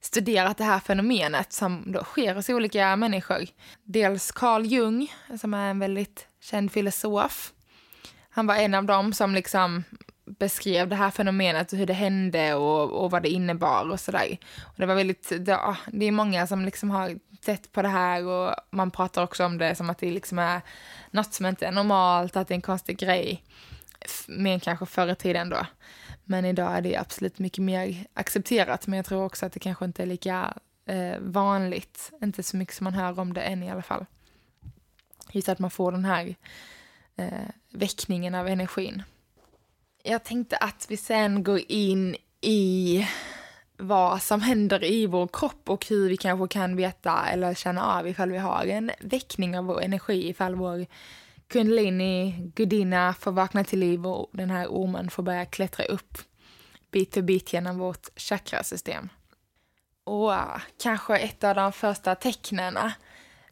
studerat 0.00 0.58
det 0.58 0.64
här 0.64 0.80
fenomenet 0.80 1.52
som 1.52 1.92
då 1.92 2.04
sker 2.04 2.34
hos 2.34 2.48
olika 2.48 2.96
människor. 2.96 3.46
Dels 3.84 4.32
Carl 4.32 4.66
Jung, 4.66 5.12
som 5.40 5.54
är 5.54 5.70
en 5.70 5.78
väldigt 5.78 6.26
känd 6.40 6.72
filosof. 6.72 7.52
Han 8.30 8.46
var 8.46 8.56
en 8.56 8.74
av 8.74 8.84
dem 8.84 9.12
som 9.12 9.34
liksom 9.34 9.84
beskrev 10.38 10.88
det 10.88 10.96
här 10.96 11.10
fenomenet 11.10 11.72
och 11.72 11.78
hur 11.78 11.86
det 11.86 11.92
hände 11.92 12.54
och, 12.54 13.04
och 13.04 13.10
vad 13.10 13.22
det 13.22 13.28
innebar 13.28 13.90
och 13.90 14.00
sådär. 14.00 14.38
Och 14.62 14.74
det 14.76 14.86
var 14.86 14.94
väldigt, 14.94 15.32
det, 15.40 15.56
ah, 15.56 15.76
det 15.86 16.06
är 16.06 16.12
många 16.12 16.46
som 16.46 16.64
liksom 16.64 16.90
har 16.90 17.18
sett 17.44 17.72
på 17.72 17.82
det 17.82 17.88
här 17.88 18.24
och 18.24 18.54
man 18.70 18.90
pratar 18.90 19.22
också 19.22 19.44
om 19.44 19.58
det 19.58 19.74
som 19.74 19.90
att 19.90 19.98
det 19.98 20.10
liksom 20.10 20.38
är 20.38 20.60
något 21.10 21.34
som 21.34 21.46
inte 21.46 21.66
är 21.66 21.72
normalt, 21.72 22.36
att 22.36 22.48
det 22.48 22.52
är 22.52 22.56
en 22.56 22.62
konstig 22.62 22.98
grej. 22.98 23.44
Mer 24.28 24.58
kanske 24.58 24.86
förr 24.86 25.08
i 25.08 25.14
tiden 25.14 25.48
då. 25.48 25.66
Men 26.24 26.44
idag 26.44 26.76
är 26.76 26.80
det 26.80 26.96
absolut 26.96 27.38
mycket 27.38 27.64
mer 27.64 28.06
accepterat. 28.14 28.86
Men 28.86 28.96
jag 28.96 29.06
tror 29.06 29.24
också 29.24 29.46
att 29.46 29.52
det 29.52 29.60
kanske 29.60 29.84
inte 29.84 30.02
är 30.02 30.06
lika 30.06 30.54
eh, 30.86 31.18
vanligt. 31.20 32.12
Inte 32.22 32.42
så 32.42 32.56
mycket 32.56 32.74
som 32.74 32.84
man 32.84 32.94
hör 32.94 33.20
om 33.20 33.32
det 33.32 33.40
än 33.40 33.62
i 33.62 33.70
alla 33.70 33.82
fall. 33.82 34.06
Just 35.32 35.48
att 35.48 35.58
man 35.58 35.70
får 35.70 35.92
den 35.92 36.04
här 36.04 36.34
eh, 37.16 37.48
väckningen 37.70 38.34
av 38.34 38.48
energin. 38.48 39.02
Jag 40.08 40.24
tänkte 40.24 40.56
att 40.56 40.86
vi 40.88 40.96
sen 40.96 41.42
går 41.42 41.60
in 41.68 42.16
i 42.40 43.06
vad 43.76 44.22
som 44.22 44.40
händer 44.40 44.84
i 44.84 45.06
vår 45.06 45.28
kropp 45.32 45.70
och 45.70 45.86
hur 45.86 46.08
vi 46.08 46.16
kanske 46.16 46.58
kan 46.58 46.76
veta 46.76 47.26
eller 47.26 47.54
känna 47.54 47.84
av 47.84 48.08
ifall 48.08 48.30
vi 48.30 48.38
har 48.38 48.64
en 48.64 48.90
väckning 49.00 49.58
av 49.58 49.64
vår 49.64 49.82
energi, 49.82 50.28
ifall 50.28 50.54
vår 50.54 50.86
kundalini, 51.48 52.34
gudinna, 52.54 53.14
får 53.14 53.32
vakna 53.32 53.64
till 53.64 53.78
liv 53.78 54.06
och 54.06 54.30
den 54.32 54.50
här 54.50 54.66
ormen 54.66 55.10
får 55.10 55.22
börja 55.22 55.44
klättra 55.44 55.84
upp 55.84 56.18
bit 56.90 57.14
för 57.14 57.22
bit 57.22 57.52
genom 57.52 57.78
vårt 57.78 58.08
chakrasystem. 58.16 59.08
Och 60.04 60.32
ah, 60.32 60.60
kanske 60.82 61.18
ett 61.18 61.44
av 61.44 61.54
de 61.54 61.72
första 61.72 62.14
tecknen 62.14 62.76
ah, 62.76 62.92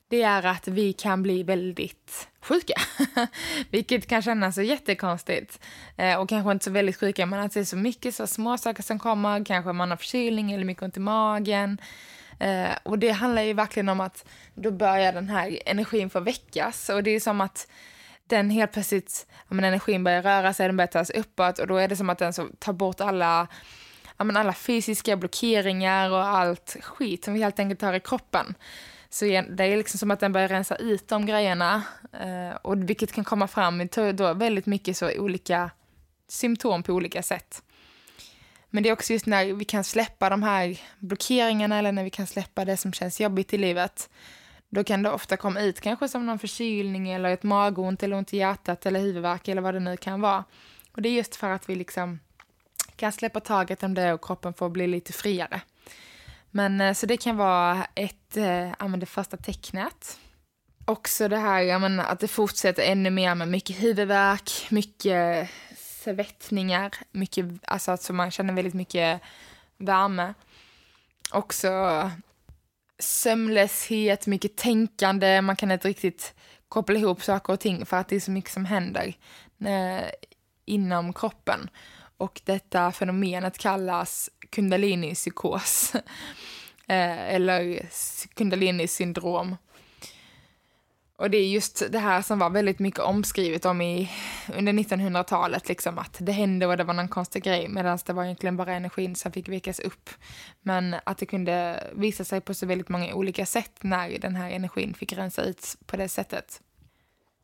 det 0.08 0.22
är 0.22 0.46
att 0.46 0.68
vi 0.68 0.92
kan 0.92 1.22
bli 1.22 1.42
väldigt 1.42 2.28
sjuka. 2.40 2.74
Vilket 3.70 4.06
kan 4.06 4.22
kännas 4.22 4.54
så 4.54 4.62
jättekonstigt. 4.62 5.60
Eh, 5.96 6.20
och 6.20 6.28
kanske 6.28 6.52
inte 6.52 6.64
så 6.64 6.70
väldigt 6.70 6.96
sjuka, 6.96 7.26
men 7.26 7.40
att 7.40 7.54
det 7.54 7.60
är 7.60 7.64
så 7.64 7.76
mycket 7.76 8.14
så 8.14 8.26
små 8.26 8.58
saker 8.58 8.82
som 8.82 8.98
kommer. 8.98 9.44
Kanske 9.44 9.72
man 9.72 9.90
har 9.90 9.96
förkylning 9.96 10.52
eller 10.52 10.64
mycket 10.64 10.82
ont 10.82 10.96
i 10.96 11.00
magen. 11.00 11.78
Eh, 12.38 12.70
och 12.82 12.98
det 12.98 13.10
handlar 13.10 13.42
ju 13.42 13.52
verkligen 13.52 13.88
om 13.88 14.00
att 14.00 14.24
då 14.54 14.70
börjar 14.70 15.12
den 15.12 15.28
här 15.28 15.58
energin 15.66 16.10
få 16.10 16.20
väckas. 16.20 16.88
Och 16.88 17.02
det 17.02 17.10
är 17.10 17.20
som 17.20 17.40
att 17.40 17.68
den 18.26 18.50
helt 18.50 18.72
plötsligt, 18.72 19.26
ja, 19.30 19.54
men 19.54 19.64
energin 19.64 20.04
börjar 20.04 20.22
röra 20.22 20.52
sig, 20.52 20.68
den 20.68 20.76
börjar 20.76 20.86
tas 20.88 21.10
uppåt 21.10 21.58
och 21.58 21.66
då 21.66 21.76
är 21.76 21.88
det 21.88 21.96
som 21.96 22.10
att 22.10 22.18
den 22.18 22.32
så 22.32 22.46
tar 22.58 22.72
bort 22.72 23.00
alla, 23.00 23.48
ja, 24.16 24.24
men 24.24 24.36
alla 24.36 24.52
fysiska 24.52 25.16
blockeringar 25.16 26.10
och 26.10 26.24
allt 26.26 26.76
skit 26.80 27.24
som 27.24 27.34
vi 27.34 27.42
helt 27.42 27.58
enkelt 27.58 27.82
har 27.82 27.94
i 27.94 28.00
kroppen. 28.00 28.54
Så 29.16 29.24
det 29.24 29.64
är 29.64 29.76
liksom 29.76 29.98
som 29.98 30.10
att 30.10 30.20
den 30.20 30.32
börjar 30.32 30.48
rensa 30.48 30.76
ut 30.76 31.08
de 31.08 31.26
grejerna, 31.26 31.82
eh, 32.12 32.56
och 32.62 32.90
vilket 32.90 33.12
kan 33.12 33.24
komma 33.24 33.48
fram 33.48 33.80
i 33.80 33.88
då 34.14 34.34
väldigt 34.34 34.66
mycket 34.66 34.96
så 34.96 35.18
olika 35.18 35.70
symptom 36.28 36.82
på 36.82 36.92
olika 36.92 37.22
sätt. 37.22 37.62
Men 38.70 38.82
det 38.82 38.88
är 38.88 38.92
också 38.92 39.12
just 39.12 39.26
när 39.26 39.52
vi 39.52 39.64
kan 39.64 39.84
släppa 39.84 40.30
de 40.30 40.42
här 40.42 40.80
blockeringarna 40.98 41.78
eller 41.78 41.92
när 41.92 42.04
vi 42.04 42.10
kan 42.10 42.26
släppa 42.26 42.64
det 42.64 42.76
som 42.76 42.92
känns 42.92 43.20
jobbigt 43.20 43.54
i 43.54 43.58
livet. 43.58 44.10
Då 44.68 44.84
kan 44.84 45.02
det 45.02 45.10
ofta 45.10 45.36
komma 45.36 45.60
ut 45.60 45.80
kanske 45.80 46.08
som 46.08 46.26
någon 46.26 46.38
förkylning 46.38 47.10
eller 47.10 47.30
ett 47.30 47.42
magont 47.42 48.02
eller 48.02 48.16
ont 48.16 48.34
i 48.34 48.36
hjärtat 48.36 48.86
eller 48.86 49.00
huvudvärk 49.00 49.48
eller 49.48 49.62
vad 49.62 49.74
det 49.74 49.80
nu 49.80 49.96
kan 49.96 50.20
vara. 50.20 50.44
Och 50.92 51.02
det 51.02 51.08
är 51.08 51.12
just 51.12 51.36
för 51.36 51.50
att 51.50 51.68
vi 51.68 51.74
liksom 51.74 52.20
kan 52.96 53.12
släppa 53.12 53.40
taget 53.40 53.82
om 53.82 53.94
det 53.94 54.12
och 54.12 54.24
kroppen 54.24 54.54
får 54.54 54.68
bli 54.68 54.86
lite 54.86 55.12
friare. 55.12 55.60
Men 56.56 56.80
eh, 56.80 56.94
så 56.94 57.06
det 57.06 57.16
kan 57.16 57.36
vara 57.36 57.86
ett, 57.94 58.36
eh, 58.36 58.68
ja 58.78 58.88
men 58.88 59.00
det 59.00 59.06
första 59.06 59.36
tecknet. 59.36 60.18
Också 60.84 61.28
det 61.28 61.36
här, 61.36 61.60
ja 61.60 61.78
men 61.78 62.00
att 62.00 62.20
det 62.20 62.28
fortsätter 62.28 62.82
ännu 62.82 63.10
mer 63.10 63.34
med 63.34 63.48
mycket 63.48 63.82
huvudvärk, 63.82 64.70
mycket 64.70 65.50
svettningar, 65.76 66.94
mycket, 67.12 67.46
alltså 67.62 67.92
att 67.92 68.10
man 68.10 68.30
känner 68.30 68.54
väldigt 68.54 68.74
mycket 68.74 69.20
värme. 69.78 70.34
Också 71.32 71.70
sömnlöshet, 72.98 74.26
mycket 74.26 74.56
tänkande, 74.56 75.40
man 75.40 75.56
kan 75.56 75.70
inte 75.70 75.88
riktigt 75.88 76.34
koppla 76.68 76.98
ihop 76.98 77.22
saker 77.22 77.52
och 77.52 77.60
ting 77.60 77.86
för 77.86 77.96
att 77.96 78.08
det 78.08 78.16
är 78.16 78.20
så 78.20 78.30
mycket 78.30 78.52
som 78.52 78.64
händer 78.64 79.14
eh, 79.64 80.08
inom 80.64 81.12
kroppen. 81.12 81.70
Och 82.16 82.40
detta 82.44 82.92
fenomenet 82.92 83.58
kallas 83.58 84.30
kundalini-psykos 84.50 85.94
eh, 86.86 87.34
eller 87.34 87.80
kundalini-syndrom. 88.34 89.56
Och 91.18 91.30
det 91.30 91.38
är 91.38 91.48
just 91.48 91.92
det 91.92 91.98
här 91.98 92.22
som 92.22 92.38
var 92.38 92.50
väldigt 92.50 92.78
mycket 92.78 93.00
omskrivet 93.00 93.64
om 93.64 93.80
i, 93.80 94.10
under 94.56 94.72
1900-talet, 94.72 95.68
liksom 95.68 95.98
att 95.98 96.16
det 96.20 96.32
hände 96.32 96.66
och 96.66 96.76
det 96.76 96.84
var 96.84 96.94
någon 96.94 97.08
konstig 97.08 97.42
grej, 97.42 97.68
medan 97.68 97.98
det 98.06 98.12
var 98.12 98.24
egentligen 98.24 98.56
bara 98.56 98.74
energin 98.74 99.16
som 99.16 99.32
fick 99.32 99.48
väckas 99.48 99.80
upp. 99.80 100.10
Men 100.62 100.96
att 101.04 101.18
det 101.18 101.26
kunde 101.26 101.86
visa 101.94 102.24
sig 102.24 102.40
på 102.40 102.54
så 102.54 102.66
väldigt 102.66 102.88
många 102.88 103.14
olika 103.14 103.46
sätt 103.46 103.72
när 103.80 104.18
den 104.18 104.36
här 104.36 104.50
energin 104.50 104.94
fick 104.94 105.12
rensa 105.12 105.42
ut 105.42 105.76
på 105.86 105.96
det 105.96 106.08
sättet. 106.08 106.60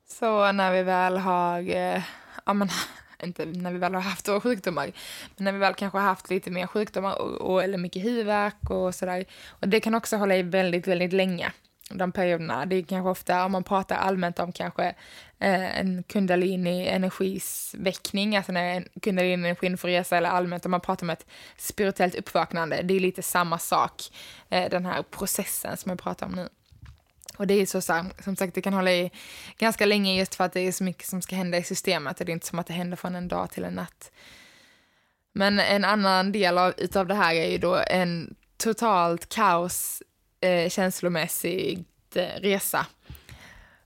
Så 0.08 0.52
när 0.52 0.72
vi 0.72 0.82
väl 0.82 1.18
har, 1.18 1.58
eh, 1.58 2.02
ja 2.46 2.52
men, 2.52 2.68
inte 3.22 3.44
när 3.44 3.72
vi 3.72 3.78
väl 3.78 3.94
har 3.94 4.00
haft 4.00 4.28
våra 4.28 4.40
sjukdomar, 4.40 4.92
men 5.36 5.44
när 5.44 5.52
vi 5.52 5.58
väl 5.58 5.74
kanske 5.74 5.98
har 5.98 6.04
haft 6.04 6.30
lite 6.30 6.50
mer 6.50 6.66
sjukdomar 6.66 7.20
och, 7.20 7.40
och 7.40 7.62
eller 7.62 7.78
mycket 7.78 8.04
huvudvärk 8.04 8.70
och 8.70 8.94
sådär. 8.94 9.24
Och 9.48 9.68
det 9.68 9.80
kan 9.80 9.94
också 9.94 10.16
hålla 10.16 10.36
i 10.36 10.42
väldigt, 10.42 10.86
väldigt 10.86 11.12
länge 11.12 11.52
de 11.94 12.12
perioderna. 12.12 12.66
Det 12.66 12.76
är 12.76 12.82
kanske 12.82 13.10
ofta, 13.10 13.44
om 13.44 13.52
man 13.52 13.64
pratar 13.64 13.96
allmänt 13.96 14.38
om 14.38 14.52
kanske 14.52 14.84
eh, 15.38 15.78
en 15.78 16.02
kundalini-energisväckning, 16.02 18.36
alltså 18.36 18.52
när 18.52 18.84
kundalini-energin 19.02 19.76
får 19.76 19.88
resa, 19.88 20.16
eller 20.16 20.28
allmänt 20.28 20.64
om 20.64 20.70
man 20.70 20.80
pratar 20.80 21.06
om 21.06 21.10
ett 21.10 21.26
spirituellt 21.56 22.14
uppvaknande, 22.14 22.82
det 22.82 22.94
är 22.94 23.00
lite 23.00 23.22
samma 23.22 23.58
sak, 23.58 24.02
eh, 24.48 24.70
den 24.70 24.86
här 24.86 25.02
processen 25.02 25.76
som 25.76 25.90
jag 25.90 25.98
pratar 25.98 26.26
om 26.26 26.32
nu. 26.32 26.48
Och 27.36 27.46
det 27.46 27.54
är 27.54 27.66
så, 27.66 27.80
som 28.24 28.36
sagt, 28.36 28.54
det 28.54 28.62
kan 28.62 28.72
hålla 28.72 28.92
i 28.92 29.10
ganska 29.58 29.86
länge 29.86 30.18
just 30.18 30.34
för 30.34 30.44
att 30.44 30.52
det 30.52 30.60
är 30.60 30.72
så 30.72 30.84
mycket 30.84 31.06
som 31.06 31.22
ska 31.22 31.36
hända 31.36 31.58
i 31.58 31.62
systemet 31.62 32.20
och 32.20 32.26
det 32.26 32.32
är 32.32 32.34
inte 32.34 32.46
som 32.46 32.58
att 32.58 32.66
det 32.66 32.72
händer 32.72 32.96
från 32.96 33.14
en 33.14 33.28
dag 33.28 33.50
till 33.50 33.64
en 33.64 33.74
natt. 33.74 34.12
Men 35.32 35.58
en 35.58 35.84
annan 35.84 36.32
del 36.32 36.58
av 36.58 36.74
utav 36.76 37.06
det 37.06 37.14
här 37.14 37.34
är 37.34 37.50
ju 37.50 37.58
då 37.58 37.82
en 37.86 38.34
totalt 38.56 39.28
kaos 39.28 40.02
eh, 40.40 40.68
känslomässigt 40.68 42.16
eh, 42.16 42.40
resa. 42.40 42.86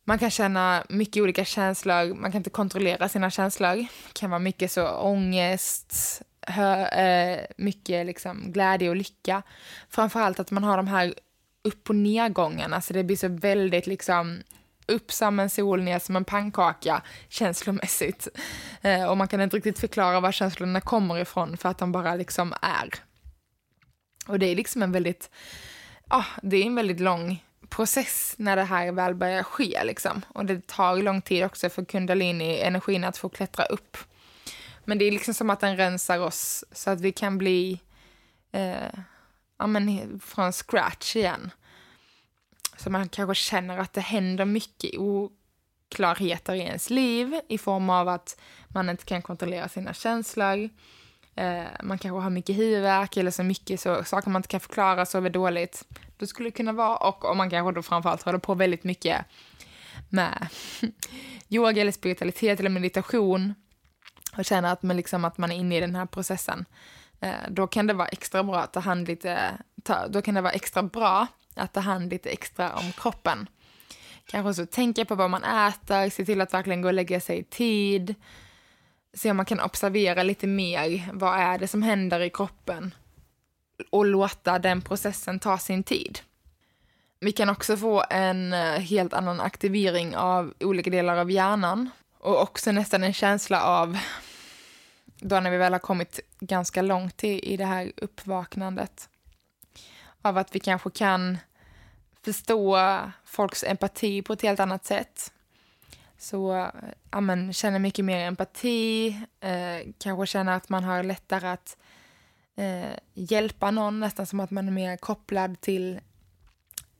Man 0.04 0.18
kan 0.18 0.30
känna 0.30 0.84
mycket 0.88 1.22
olika 1.22 1.44
känslor, 1.44 2.14
man 2.14 2.32
kan 2.32 2.38
inte 2.38 2.50
kontrollera 2.50 3.08
sina 3.08 3.30
känslor. 3.30 3.76
Det 3.76 3.88
kan 4.12 4.30
vara 4.30 4.38
mycket 4.38 4.72
så 4.72 4.88
ångest, 4.88 6.22
hö, 6.40 6.86
eh, 6.86 7.46
mycket 7.56 8.06
liksom 8.06 8.52
glädje 8.52 8.88
och 8.88 8.96
lycka. 8.96 9.42
Framförallt 9.90 10.40
att 10.40 10.50
man 10.50 10.64
har 10.64 10.76
de 10.76 10.86
här 10.86 11.14
upp 11.66 11.88
och 11.88 11.94
nedgångarna, 11.94 12.68
så 12.68 12.74
alltså, 12.74 12.92
det 12.92 13.04
blir 13.04 13.16
så 13.16 13.28
väldigt 13.28 13.86
liksom 13.86 14.42
upp 14.86 15.12
som 15.12 15.40
en 15.40 15.50
sol, 15.50 15.82
ner 15.82 15.98
som 15.98 16.16
en 16.16 16.24
pannkaka 16.24 17.02
känslomässigt. 17.28 18.28
Eh, 18.82 19.04
och 19.04 19.16
man 19.16 19.28
kan 19.28 19.40
inte 19.40 19.56
riktigt 19.56 19.78
förklara 19.78 20.20
var 20.20 20.32
känslorna 20.32 20.80
kommer 20.80 21.18
ifrån 21.18 21.56
för 21.56 21.68
att 21.68 21.78
de 21.78 21.92
bara 21.92 22.14
liksom 22.14 22.54
är. 22.62 22.94
Och 24.26 24.38
det 24.38 24.46
är 24.46 24.56
liksom 24.56 24.82
en 24.82 24.92
väldigt 24.92 25.30
ah, 26.08 26.24
det 26.42 26.56
är 26.56 26.66
en 26.66 26.74
väldigt 26.74 27.00
lång 27.00 27.44
process 27.68 28.34
när 28.38 28.56
det 28.56 28.64
här 28.64 28.92
väl 28.92 29.14
börjar 29.14 29.42
ske 29.42 29.84
liksom. 29.84 30.24
Och 30.28 30.46
det 30.46 30.66
tar 30.66 30.96
lång 30.96 31.22
tid 31.22 31.44
också 31.44 31.68
för 31.68 31.84
kundalini-energin 31.84 33.04
att 33.04 33.18
få 33.18 33.28
klättra 33.28 33.64
upp. 33.64 33.96
Men 34.84 34.98
det 34.98 35.04
är 35.04 35.12
liksom 35.12 35.34
som 35.34 35.50
att 35.50 35.60
den 35.60 35.76
rensar 35.76 36.18
oss 36.18 36.64
så 36.72 36.90
att 36.90 37.00
vi 37.00 37.12
kan 37.12 37.38
bli 37.38 37.80
eh, 38.52 38.98
ja, 39.58 39.66
men 39.66 40.20
från 40.20 40.52
scratch 40.52 41.16
igen. 41.16 41.50
Så 42.76 42.90
man 42.90 43.08
kanske 43.08 43.34
känner 43.34 43.78
att 43.78 43.92
det 43.92 44.00
händer 44.00 44.44
mycket 44.44 44.90
oklarheter 44.98 46.54
i 46.54 46.60
ens 46.60 46.90
liv 46.90 47.40
i 47.48 47.58
form 47.58 47.90
av 47.90 48.08
att 48.08 48.40
man 48.68 48.90
inte 48.90 49.04
kan 49.04 49.22
kontrollera 49.22 49.68
sina 49.68 49.94
känslor 49.94 50.70
eh, 51.36 51.64
man 51.82 51.98
kanske 51.98 52.20
har 52.20 52.30
mycket 52.30 52.56
huvudvärk 52.56 53.16
eller 53.16 53.30
så 53.30 53.42
mycket 53.42 53.80
så, 53.80 54.04
saker 54.04 54.30
man 54.30 54.40
inte 54.40 54.48
kan 54.48 54.60
förklara, 54.60 55.06
sover 55.06 55.30
dåligt. 55.30 55.84
Då 56.16 56.26
skulle 56.26 56.46
det 56.46 56.56
kunna 56.56 56.72
vara, 56.72 56.96
och 56.96 57.24
om 57.24 57.36
man 57.38 57.50
kanske 57.50 57.72
då 57.72 57.82
framförallt 57.82 58.22
håller 58.22 58.38
på 58.38 58.54
väldigt 58.54 58.84
mycket 58.84 59.24
med 60.08 60.48
yoga 61.48 61.80
eller 61.80 61.92
spiritualitet 61.92 62.60
eller 62.60 62.70
meditation 62.70 63.54
och 64.36 64.44
känner 64.44 64.72
att 64.72 64.82
man, 64.82 64.96
liksom, 64.96 65.24
att 65.24 65.38
man 65.38 65.52
är 65.52 65.56
inne 65.56 65.76
i 65.76 65.80
den 65.80 65.94
här 65.94 66.06
processen, 66.06 66.58
eh, 66.58 67.05
Eh, 67.20 67.34
då 67.48 67.66
kan 67.66 67.86
det 67.86 67.92
vara 67.92 68.08
extra 68.08 68.42
bra 68.42 68.58
att 68.58 68.72
ta 68.72 68.80
hand 68.80 69.08
lite, 69.08 69.58
ta, 69.82 70.08
då 70.08 70.22
kan 70.22 70.34
det 70.34 70.40
vara 70.40 70.52
extra 70.52 70.82
bra 70.82 71.26
att 71.54 71.72
ta 71.72 71.80
hand 71.80 72.10
lite 72.10 72.30
extra 72.30 72.74
om 72.74 72.92
kroppen. 72.92 73.48
Kanske 74.26 74.54
så 74.54 74.66
tänka 74.66 75.04
på 75.04 75.14
vad 75.14 75.30
man 75.30 75.44
äter, 75.44 76.10
se 76.10 76.24
till 76.24 76.40
att 76.40 76.54
verkligen 76.54 76.82
gå 76.82 76.88
och 76.88 76.94
lägga 76.94 77.20
sig 77.20 77.38
i 77.38 77.44
tid, 77.44 78.14
se 79.14 79.30
om 79.30 79.36
man 79.36 79.46
kan 79.46 79.60
observera 79.60 80.22
lite 80.22 80.46
mer. 80.46 81.10
Vad 81.12 81.40
är 81.40 81.58
det 81.58 81.68
som 81.68 81.82
händer 81.82 82.20
i 82.20 82.30
kroppen? 82.30 82.94
Och 83.90 84.06
låta 84.06 84.58
den 84.58 84.82
processen 84.82 85.38
ta 85.38 85.58
sin 85.58 85.82
tid. 85.82 86.18
Vi 87.20 87.32
kan 87.32 87.48
också 87.48 87.76
få 87.76 88.04
en 88.10 88.52
eh, 88.52 88.78
helt 88.78 89.14
annan 89.14 89.40
aktivering 89.40 90.16
av 90.16 90.54
olika 90.60 90.90
delar 90.90 91.16
av 91.16 91.30
hjärnan 91.30 91.90
och 92.18 92.42
också 92.42 92.72
nästan 92.72 93.04
en 93.04 93.12
känsla 93.12 93.62
av, 93.62 93.98
då 95.18 95.40
när 95.40 95.50
vi 95.50 95.56
väl 95.56 95.72
har 95.72 95.80
kommit 95.80 96.20
ganska 96.40 96.82
långt 96.82 97.24
i, 97.24 97.52
i 97.52 97.56
det 97.56 97.64
här 97.64 97.92
uppvaknandet, 97.96 99.08
av 100.22 100.38
att 100.38 100.54
vi 100.54 100.60
kanske 100.60 100.90
kan 100.90 101.38
förstå 102.22 102.78
folks 103.24 103.64
empati 103.64 104.22
på 104.22 104.32
ett 104.32 104.42
helt 104.42 104.60
annat 104.60 104.84
sätt. 104.84 105.32
Så 106.18 106.70
ja, 107.10 107.20
men, 107.20 107.52
känner 107.52 107.78
mycket 107.78 108.04
mer 108.04 108.26
empati, 108.26 109.08
eh, 109.40 109.92
kanske 109.98 110.26
känner 110.26 110.56
att 110.56 110.68
man 110.68 110.84
har 110.84 111.02
lättare 111.02 111.48
att 111.48 111.76
eh, 112.56 112.98
hjälpa 113.14 113.70
någon, 113.70 114.00
nästan 114.00 114.26
som 114.26 114.40
att 114.40 114.50
man 114.50 114.68
är 114.68 114.72
mer 114.72 114.96
kopplad 114.96 115.60
till 115.60 116.00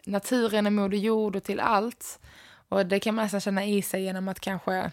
naturen, 0.05 0.67
och 0.67 0.73
Moder 0.73 0.99
Jord 0.99 1.37
och 1.37 1.43
till 1.43 1.61
allt. 1.61 2.19
Och 2.69 2.87
det 2.87 3.01
kan 3.01 3.15
man 3.15 3.25
nästan 3.25 3.41
känna 3.41 3.65
i 3.65 3.83
sig 3.83 4.03
genom 4.03 4.29
att 4.29 4.41
kanske 4.41 4.91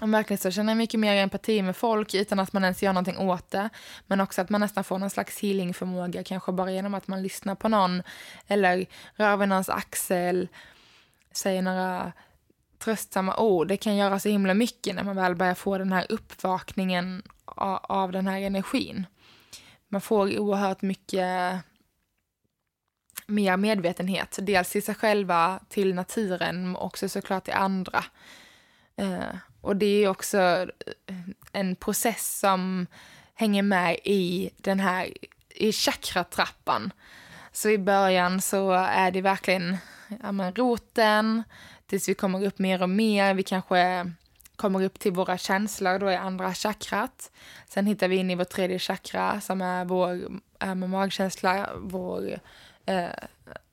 om 0.00 0.10
verkligen 0.10 0.38
så 0.38 0.50
känner 0.50 0.74
mycket 0.74 1.00
mer 1.00 1.16
empati 1.16 1.62
med 1.62 1.76
folk 1.76 2.14
utan 2.14 2.40
att 2.40 2.52
man 2.52 2.64
ens 2.64 2.82
gör 2.82 2.92
någonting 2.92 3.18
åt 3.18 3.50
det. 3.50 3.68
Men 4.06 4.20
också 4.20 4.40
att 4.40 4.50
man 4.50 4.60
nästan 4.60 4.84
får 4.84 4.98
någon 4.98 5.10
slags 5.10 5.38
healingförmåga, 5.38 6.24
kanske 6.24 6.52
bara 6.52 6.72
genom 6.72 6.94
att 6.94 7.08
man 7.08 7.22
lyssnar 7.22 7.54
på 7.54 7.68
någon 7.68 8.02
eller 8.46 8.86
rör 9.14 9.36
vid 9.36 9.48
någons 9.48 9.68
axel, 9.68 10.48
säger 11.32 11.62
några 11.62 12.12
tröstsamma 12.78 13.36
ord. 13.36 13.68
Det 13.68 13.76
kan 13.76 13.96
göra 13.96 14.18
så 14.18 14.28
himla 14.28 14.54
mycket 14.54 14.94
när 14.94 15.04
man 15.04 15.16
väl 15.16 15.34
börjar 15.34 15.54
få 15.54 15.78
den 15.78 15.92
här 15.92 16.06
uppvakningen 16.08 17.22
av, 17.44 18.12
den 18.12 18.26
här 18.26 18.40
energin. 18.40 19.06
Man 19.88 20.00
får 20.00 20.38
oerhört 20.38 20.82
mycket 20.82 21.60
mer 23.26 23.56
medvetenhet. 23.56 24.38
Dels 24.42 24.70
till 24.70 24.82
sig 24.82 24.94
själva, 24.94 25.60
till 25.68 25.94
naturen, 25.94 26.62
men 26.62 26.76
också 26.76 27.08
såklart 27.08 27.44
till 27.44 27.54
andra. 27.54 28.04
Eh, 28.96 29.36
och 29.60 29.76
det 29.76 30.04
är 30.04 30.08
också 30.08 30.38
eh, 30.38 31.14
en 31.52 31.76
process 31.76 32.38
som 32.38 32.86
hänger 33.34 33.62
med 33.62 33.98
i 34.04 34.50
den 34.56 34.80
här 34.80 35.12
i 35.48 35.72
chakratrappan. 35.72 36.92
Så 37.52 37.68
i 37.68 37.78
början 37.78 38.40
så 38.40 38.72
är 38.72 39.10
det 39.10 39.20
verkligen 39.20 39.76
ja, 40.22 40.32
men 40.32 40.54
roten, 40.54 41.42
tills 41.86 42.08
vi 42.08 42.14
kommer 42.14 42.46
upp 42.46 42.58
mer 42.58 42.82
och 42.82 42.90
mer. 42.90 43.34
Vi 43.34 43.42
kanske 43.42 44.12
kommer 44.56 44.84
upp 44.84 44.98
till 44.98 45.12
våra 45.12 45.38
känslor, 45.38 45.98
då 45.98 46.10
i 46.10 46.16
andra 46.16 46.54
chakrat. 46.54 47.30
Sen 47.68 47.86
hittar 47.86 48.08
vi 48.08 48.16
in 48.16 48.30
i 48.30 48.34
vårt 48.34 48.48
tredje 48.48 48.78
chakra 48.78 49.40
som 49.40 49.62
är 49.62 49.84
vår 49.84 50.40
med 50.74 50.90
magkänsla, 50.90 51.70
vår 51.76 52.40
eh, 52.86 53.08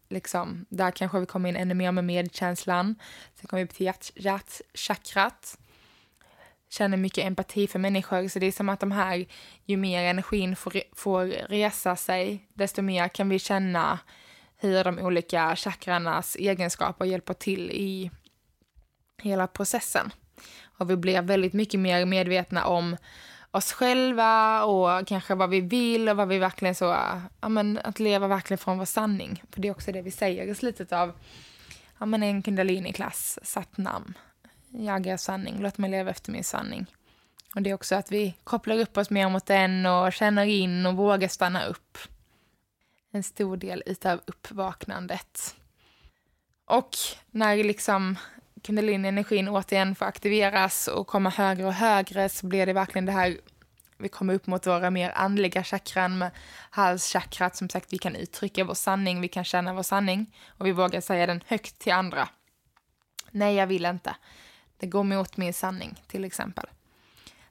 liksom, 0.10 0.66
där 0.70 0.92
kanske 0.92 1.20
vi 1.20 1.26
kommer 1.26 1.50
in 1.50 1.56
ännu 1.56 1.74
mer 1.74 1.92
med 1.92 2.04
medkänslan. 2.04 2.96
Sen 3.36 3.48
kommer 3.48 3.64
vi 3.64 3.68
upp 3.70 3.74
till 3.74 3.86
hjärt, 3.86 4.12
hjärtchakrat. 4.16 5.58
Känner 6.70 6.98
mycket 6.98 7.26
empati 7.26 7.68
för 7.68 7.80
människor, 7.80 8.28
så 8.28 8.40
det 8.40 8.46
är 8.46 8.52
som 8.52 8.70
att 8.70 8.80
de 8.80 8.92
här, 8.92 9.26
ju 9.66 9.78
mer 9.78 10.04
energin 10.04 10.56
får, 10.56 10.82
får 10.96 11.26
resa 11.26 11.96
sig, 11.96 12.48
desto 12.54 12.82
mer 12.82 13.08
kan 13.08 13.30
vi 13.30 13.40
känna 13.40 14.00
hur 14.58 14.84
de 14.84 15.00
olika 15.00 15.56
chakrarnas 15.56 16.36
egenskaper 16.36 17.06
hjälper 17.06 17.34
till 17.34 17.72
i 17.72 18.12
hela 19.22 19.48
processen. 19.48 20.12
Och 20.78 20.90
vi 20.90 20.96
blir 20.96 21.22
väldigt 21.22 21.54
mycket 21.54 21.80
mer 21.80 22.06
medvetna 22.06 22.66
om 22.66 22.98
oss 23.52 23.74
själva 23.74 24.64
och 24.64 25.08
kanske 25.08 25.36
vad 25.36 25.50
vi 25.50 25.62
vill 25.62 26.10
och 26.10 26.18
vad 26.18 26.28
vi 26.28 26.38
verkligen 26.38 26.76
så, 26.76 26.86
ja 27.42 27.50
men 27.50 27.80
att 27.84 28.00
leva 28.00 28.28
verkligen 28.28 28.58
från 28.58 28.78
vår 28.78 28.86
sanning. 28.86 29.44
För 29.52 29.62
det 29.62 29.68
är 29.68 29.72
också 29.72 29.92
det 29.92 30.02
vi 30.02 30.12
säger 30.12 30.48
i 30.48 30.56
slutet 30.56 30.92
av, 30.92 31.12
ja 32.00 32.06
men 32.06 32.24
en 32.24 32.42
kundalini-klass, 32.42 33.40
satt 33.44 33.78
namn. 33.78 34.14
Jag 34.78 35.08
är 35.08 35.18
sanning, 35.18 35.60
låt 35.60 35.78
mig 35.78 35.92
leva 35.92 36.12
efter 36.12 36.32
min 36.32 36.44
sanning. 36.44 36.86
Och 37.56 37.62
det 37.62 37.70
är 37.70 37.74
också 37.74 37.96
att 37.96 38.12
vi 38.12 38.36
kopplar 38.44 38.80
upp 38.80 38.98
oss 38.98 39.10
mer 39.10 39.30
mot 39.30 39.46
den 39.46 39.86
och 39.86 40.14
känner 40.14 40.46
in 40.46 40.86
och 40.86 40.96
vågar 40.96 41.28
stanna 41.28 41.66
upp. 41.66 41.98
En 43.12 43.24
stor 43.24 43.58
del 43.58 43.84
utav 43.86 44.22
uppvaknandet. 44.26 45.56
Och 46.66 46.90
när 47.32 47.64
liksom 47.64 48.18
kundalini-energin 48.62 49.50
återigen 49.50 49.96
får 49.96 50.06
aktiveras 50.06 50.88
och 50.88 51.08
komma 51.08 51.30
högre 51.30 51.66
och 51.66 51.74
högre 51.74 52.30
så 52.30 52.46
blir 52.48 52.66
det 52.66 52.74
verkligen 52.74 53.06
det 53.06 53.12
här 53.12 53.38
vi 53.98 54.10
kommer 54.10 54.34
upp 54.34 54.48
mot 54.48 54.68
våra 54.68 54.90
mer 54.90 55.12
andliga 55.16 55.64
chakran 55.64 56.18
med 56.18 56.32
halschakrat. 56.70 57.56
Som 57.56 57.70
sagt, 57.70 57.94
vi 57.94 57.98
kan 57.98 58.16
uttrycka 58.16 58.64
vår 58.64 58.74
sanning, 58.74 59.22
vi 59.22 59.28
kan 59.28 59.44
känna 59.44 59.74
vår 59.74 59.84
sanning 59.84 60.36
och 60.48 60.66
vi 60.66 60.72
vågar 60.72 61.02
säga 61.02 61.28
den 61.28 61.44
högt 61.48 61.80
till 61.80 61.94
andra. 61.94 62.30
Nej, 63.32 63.56
jag 63.56 63.68
vill 63.68 63.86
inte. 63.86 64.16
Det 64.86 64.90
går 64.90 65.04
mot 65.04 65.38
min 65.38 65.54
sanning, 65.54 66.02
till 66.08 66.26
exempel. 66.26 66.66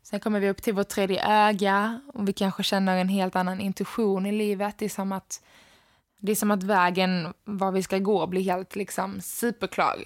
Sen 0.02 0.20
kommer 0.20 0.40
vi 0.40 0.50
upp 0.50 0.62
till 0.62 0.74
vårt 0.74 0.88
tredje 0.88 1.26
öga 1.26 2.00
och 2.14 2.28
vi 2.28 2.32
kanske 2.32 2.62
känner 2.62 2.96
en 2.96 3.08
helt 3.08 3.36
annan 3.36 3.60
intuition 3.60 4.26
i 4.26 4.32
livet. 4.32 4.78
Det 4.78 4.84
är 4.84 4.88
som 4.88 5.12
att, 5.12 5.42
det 6.18 6.32
är 6.32 6.36
som 6.36 6.50
att 6.50 6.62
vägen 6.62 7.34
var 7.44 7.72
vi 7.72 7.82
ska 7.82 7.98
gå 7.98 8.26
blir 8.26 8.42
helt 8.42 8.76
liksom 8.76 9.20
superklar. 9.20 10.04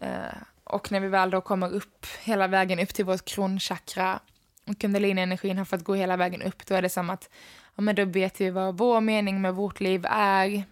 Eh, 0.00 0.36
och 0.64 0.92
när 0.92 1.00
vi 1.00 1.08
väl 1.08 1.30
då 1.30 1.40
kommer 1.40 1.72
upp 1.72 2.06
hela 2.22 2.46
vägen 2.46 2.78
upp 2.78 2.94
till 2.94 3.04
vårt 3.04 3.24
kronchakra 3.24 4.20
och 4.66 4.78
kundalini-energin 4.78 5.58
har 5.58 5.64
fått 5.64 5.84
gå 5.84 5.94
hela 5.94 6.16
vägen 6.16 6.42
upp, 6.42 6.66
då 6.66 6.74
är 6.74 6.82
det 6.82 6.88
som 6.88 7.10
att 7.10 7.30
ja, 7.76 7.82
men 7.82 7.94
då 7.94 8.04
vet 8.04 8.40
vi 8.40 8.50
vad 8.50 8.78
vår 8.78 9.00
mening 9.00 9.40
med 9.40 9.54
vårt 9.54 9.80
liv 9.80 10.06
är. 10.08 10.64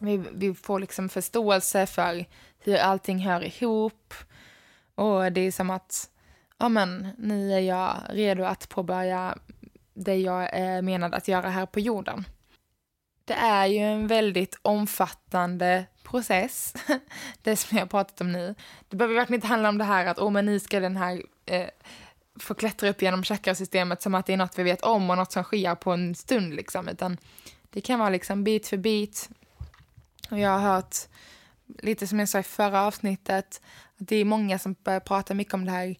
Vi, 0.00 0.22
vi 0.32 0.54
får 0.54 0.80
liksom 0.80 1.08
förståelse 1.08 1.86
för 1.86 2.24
hur 2.58 2.76
allting 2.76 3.18
hör 3.18 3.44
ihop. 3.44 4.14
Och 5.00 5.32
det 5.32 5.40
är 5.40 5.52
som 5.52 5.70
att, 5.70 6.10
ja 6.58 6.68
men, 6.68 7.08
nu 7.18 7.52
är 7.52 7.58
jag 7.58 7.96
redo 8.08 8.44
att 8.44 8.68
påbörja 8.68 9.38
det 9.94 10.16
jag 10.16 10.42
eh, 10.42 10.48
är 10.68 10.82
menad 10.82 11.14
att 11.14 11.28
göra 11.28 11.50
här 11.50 11.66
på 11.66 11.80
jorden. 11.80 12.24
Det 13.24 13.34
är 13.34 13.66
ju 13.66 13.78
en 13.78 14.06
väldigt 14.06 14.58
omfattande 14.62 15.86
process, 16.02 16.74
det 17.42 17.56
som 17.56 17.78
jag 17.78 17.84
har 17.84 17.88
pratat 17.88 18.20
om 18.20 18.32
nu. 18.32 18.54
Det 18.88 18.96
behöver 18.96 19.14
verkligen 19.14 19.38
inte 19.38 19.46
handla 19.46 19.68
om 19.68 19.78
det 19.78 19.84
här 19.84 20.06
att 20.06 20.18
oh, 20.18 20.30
men 20.30 20.46
nu 20.46 20.60
ska 20.60 20.80
den 20.80 20.96
här 20.96 21.22
eh, 21.46 21.68
få 22.40 22.54
klättra 22.54 22.88
upp 22.88 23.02
genom 23.02 23.22
chakrasystemet 23.22 24.02
som 24.02 24.14
att 24.14 24.26
det 24.26 24.32
är 24.32 24.36
något 24.36 24.58
vi 24.58 24.62
vet 24.62 24.82
om 24.82 25.10
och 25.10 25.16
något 25.16 25.32
som 25.32 25.44
sker 25.44 25.74
på 25.74 25.92
en 25.92 26.14
stund 26.14 26.54
liksom, 26.54 26.88
utan 26.88 27.16
det 27.70 27.80
kan 27.80 27.98
vara 27.98 28.10
liksom 28.10 28.44
bit 28.44 28.68
för 28.68 28.76
bit. 28.76 29.30
Och 30.30 30.38
jag 30.38 30.50
har 30.50 30.74
hört, 30.74 30.96
lite 31.78 32.06
som 32.06 32.18
jag 32.18 32.28
sa 32.28 32.38
i 32.38 32.42
förra 32.42 32.82
avsnittet, 32.82 33.60
att 34.00 34.08
det 34.08 34.16
är 34.16 34.24
många 34.24 34.58
som 34.58 34.74
börjar 34.84 35.00
prata 35.00 35.34
mycket 35.34 35.54
om 35.54 35.64
det 35.64 35.70
här 35.70 35.96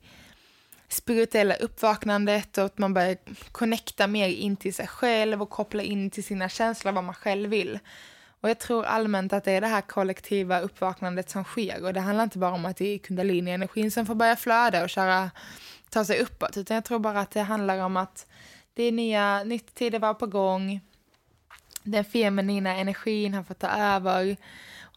spirituella 0.88 1.54
uppvaknandet 1.54 2.58
och 2.58 2.64
att 2.64 2.78
man 2.78 2.94
börjar 2.94 3.16
connecta 3.52 4.06
mer 4.06 4.28
in 4.28 4.56
till 4.56 4.74
sig 4.74 4.86
själv 4.86 5.42
och 5.42 5.50
koppla 5.50 5.82
in 5.82 6.10
till 6.10 6.24
sina 6.24 6.48
känslor 6.48 6.92
vad 6.92 7.04
man 7.04 7.14
själv 7.14 7.50
vill. 7.50 7.78
Och 8.40 8.50
jag 8.50 8.58
tror 8.58 8.84
allmänt 8.84 9.32
att 9.32 9.44
det 9.44 9.52
är 9.52 9.60
det 9.60 9.66
här 9.66 9.80
kollektiva 9.80 10.60
uppvaknandet 10.60 11.30
som 11.30 11.44
sker 11.44 11.84
och 11.84 11.92
det 11.92 12.00
handlar 12.00 12.24
inte 12.24 12.38
bara 12.38 12.52
om 12.52 12.64
att 12.64 12.76
det 12.76 12.94
är 12.94 12.98
kundalini-energin 12.98 13.90
som 13.90 14.06
får 14.06 14.14
börja 14.14 14.36
flöda 14.36 14.82
och 14.82 14.90
köra, 14.90 15.30
ta 15.90 16.04
sig 16.04 16.20
uppåt 16.20 16.56
utan 16.56 16.74
jag 16.74 16.84
tror 16.84 16.98
bara 16.98 17.20
att 17.20 17.30
det 17.30 17.40
handlar 17.40 17.78
om 17.78 17.96
att 17.96 18.26
det 18.74 18.82
är 18.82 18.92
nya, 18.92 19.44
nytt 19.44 19.74
tider 19.74 19.98
var 19.98 20.14
på 20.14 20.26
gång. 20.26 20.80
Den 21.82 22.04
feminina 22.04 22.76
energin 22.76 23.34
har 23.34 23.42
fått 23.42 23.58
ta 23.58 23.68
över 23.68 24.36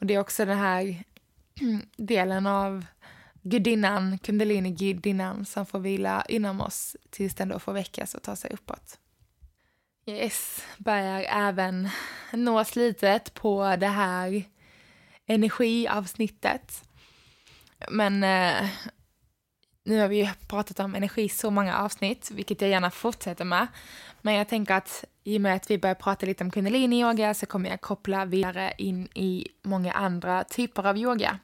och 0.04 0.08
det 0.08 0.14
är 0.14 0.20
också 0.20 0.46
den 0.46 0.58
här 0.58 1.04
delen 1.98 2.48
av 2.48 2.86
gudinnan, 3.42 4.18
kundalini-gudinnan 4.18 5.46
som 5.46 5.66
får 5.66 5.80
vila 5.80 6.26
inom 6.30 6.62
oss 6.62 6.96
tills 7.10 7.36
den 7.36 7.50
då 7.50 7.60
får 7.60 7.74
väckas 7.74 8.16
och 8.16 8.22
ta 8.22 8.36
sig 8.36 8.52
uppåt. 8.54 9.00
Yes, 10.06 10.66
börjar 10.78 11.22
även 11.22 11.90
nå 12.34 12.66
slutet 12.66 13.34
på 13.34 13.76
det 13.76 13.88
här 13.88 14.44
energiavsnittet. 15.26 16.84
Men 17.90 18.24
eh, 18.24 18.70
nu 19.84 20.00
har 20.00 20.08
vi 20.08 20.18
ju 20.18 20.30
pratat 20.48 20.80
om 20.80 20.96
energi 20.96 21.30
så 21.30 21.52
många 21.52 21.78
avsnitt, 21.78 22.32
vilket 22.32 22.62
jag 22.62 22.70
gärna 22.70 22.92
fortsätter 22.92 23.46
med. 23.46 23.68
Men 24.22 24.34
jag 24.34 24.48
tänker 24.48 24.74
att 24.74 25.06
i 25.24 25.38
och 25.38 25.42
med 25.42 25.56
att 25.56 25.72
vi 25.72 25.78
börjar 25.78 25.96
prata 25.96 26.26
lite 26.26 26.44
om 26.44 26.52
kundalini-yoga 26.52 27.34
så 27.34 27.46
kommer 27.46 27.70
jag 27.70 27.82
koppla 27.82 28.26
vidare 28.26 28.74
in 28.78 29.08
i 29.16 29.48
många 29.64 29.92
andra 29.92 30.44
typer 30.44 30.88
av 30.88 30.98
yoga. 30.98 31.40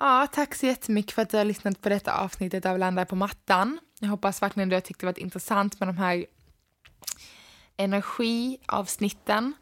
Ja, 0.00 0.26
tack 0.32 0.54
så 0.54 0.66
jättemycket 0.66 1.12
för 1.12 1.22
att 1.22 1.30
du 1.30 1.36
har 1.36 1.44
lyssnat 1.44 1.80
på 1.80 1.88
detta 1.88 2.12
avsnittet 2.12 2.66
av 2.66 2.78
Landa 2.78 3.04
på 3.04 3.16
mattan. 3.16 3.78
Jag 4.00 4.08
hoppas 4.08 4.42
verkligen 4.42 4.68
du 4.68 4.76
har 4.76 4.80
tyckt 4.80 5.00
det 5.00 5.06
varit 5.06 5.18
intressant 5.18 5.80
med 5.80 5.88
de 5.88 5.98
här 5.98 6.26
energiavsnitten. 7.76 9.54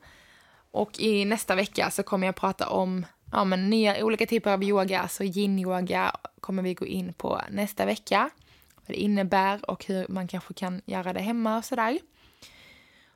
Och 0.71 1.01
i 1.01 1.25
nästa 1.25 1.55
vecka 1.55 1.91
så 1.91 2.03
kommer 2.03 2.27
jag 2.27 2.37
prata 2.37 2.69
om 2.69 3.07
ja, 3.33 3.45
men 3.45 3.71
nya 3.71 4.05
olika 4.05 4.27
typer 4.27 4.53
av 4.53 4.65
yoga, 4.65 5.01
alltså 5.01 5.17
så 5.17 5.25
yin-yoga 5.25 6.17
kommer 6.41 6.63
vi 6.63 6.75
gå 6.75 6.87
in 6.87 7.13
på 7.13 7.41
nästa 7.51 7.87
vecka. 7.87 8.31
Vad 8.75 8.97
det 8.97 9.01
innebär 9.01 9.71
och 9.71 9.85
hur 9.85 10.07
man 10.09 10.29
kanske 10.29 10.55
kan 10.55 10.83
göra 10.87 11.13
det 11.13 11.21
hemma 11.21 11.59
och 11.59 11.65
sådär. 11.65 11.99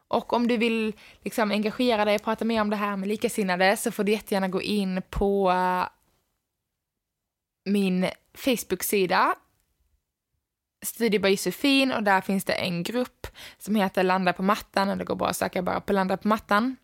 Och 0.08 0.32
om 0.32 0.48
du 0.48 0.56
vill 0.56 0.92
liksom 1.22 1.50
engagera 1.50 2.04
dig 2.04 2.14
och 2.14 2.22
prata 2.22 2.44
mer 2.44 2.60
om 2.60 2.70
det 2.70 2.76
här 2.76 2.96
med 2.96 3.08
likasinnade 3.08 3.76
så 3.76 3.90
får 3.90 4.04
du 4.04 4.12
jättegärna 4.12 4.48
gå 4.48 4.62
in 4.62 5.02
på 5.10 5.50
eh, 5.50 5.88
min 7.64 8.06
Facebook-sida 8.34 9.34
Studio 10.84 11.20
by 11.20 11.28
Josefin 11.28 11.92
och 11.92 12.02
där 12.02 12.20
finns 12.20 12.44
det 12.44 12.52
en 12.52 12.82
grupp 12.82 13.26
som 13.58 13.74
heter 13.74 14.02
Landa 14.02 14.32
på 14.32 14.42
mattan 14.42 14.88
och 14.88 14.96
det 14.96 15.04
går 15.04 15.14
bra 15.14 15.28
att 15.28 15.36
söka 15.36 15.62
bara 15.62 15.80
på 15.80 15.92
Landa 15.92 16.16
på 16.16 16.28
mattan. 16.28 16.76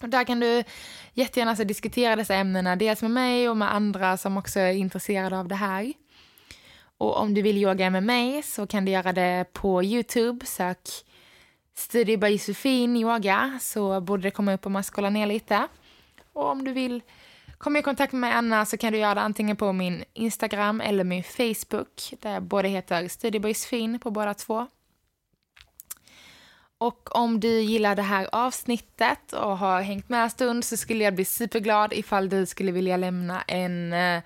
Och 0.00 0.08
där 0.08 0.24
kan 0.24 0.40
du 0.40 0.64
jättegärna 1.12 1.56
så 1.56 1.64
diskutera 1.64 2.16
dessa 2.16 2.34
ämnena, 2.34 2.76
dels 2.76 3.02
med 3.02 3.10
mig 3.10 3.48
och 3.48 3.56
med 3.56 3.74
andra 3.74 4.16
som 4.16 4.36
också 4.36 4.60
är 4.60 4.72
intresserade 4.72 5.38
av 5.38 5.48
det 5.48 5.54
här. 5.54 5.92
Och 6.98 7.16
om 7.16 7.34
du 7.34 7.42
vill 7.42 7.56
yoga 7.56 7.90
med 7.90 8.02
mig 8.02 8.42
så 8.42 8.66
kan 8.66 8.84
du 8.84 8.92
göra 8.92 9.12
det 9.12 9.46
på 9.52 9.82
Youtube, 9.82 10.46
sök 10.46 10.88
Studio 11.74 12.18
by 12.18 12.28
Josefin 12.28 12.96
yoga 12.96 13.58
så 13.60 14.00
borde 14.00 14.22
det 14.22 14.30
komma 14.30 14.54
upp 14.54 14.66
om 14.66 14.72
man 14.72 14.82
scrollar 14.82 15.10
ner 15.10 15.26
lite. 15.26 15.68
Och 16.32 16.50
om 16.50 16.64
du 16.64 16.72
vill 16.72 17.02
komma 17.58 17.78
i 17.78 17.82
kontakt 17.82 18.12
med 18.12 18.20
mig 18.20 18.32
Anna 18.32 18.66
så 18.66 18.76
kan 18.76 18.92
du 18.92 18.98
göra 18.98 19.14
det 19.14 19.20
antingen 19.20 19.56
på 19.56 19.72
min 19.72 20.04
Instagram 20.12 20.80
eller 20.80 21.04
min 21.04 21.24
Facebook 21.24 22.14
där 22.20 22.32
jag 22.32 22.42
både 22.42 22.68
heter 22.68 23.08
Studioboysfin 23.08 23.98
på 23.98 24.10
båda 24.10 24.34
två. 24.34 24.66
Och 26.78 27.16
om 27.16 27.40
du 27.40 27.60
gillar 27.60 27.96
det 27.96 28.02
här 28.02 28.28
avsnittet 28.32 29.32
och 29.32 29.58
har 29.58 29.82
hängt 29.82 30.08
med 30.08 30.22
en 30.22 30.30
stund 30.30 30.64
så 30.64 30.76
skulle 30.76 31.04
jag 31.04 31.14
bli 31.14 31.24
superglad 31.24 31.92
ifall 31.92 32.28
du 32.28 32.46
skulle 32.46 32.72
vilja 32.72 32.96
lämna 32.96 33.42
en 33.42 33.92
eh, 33.92 34.22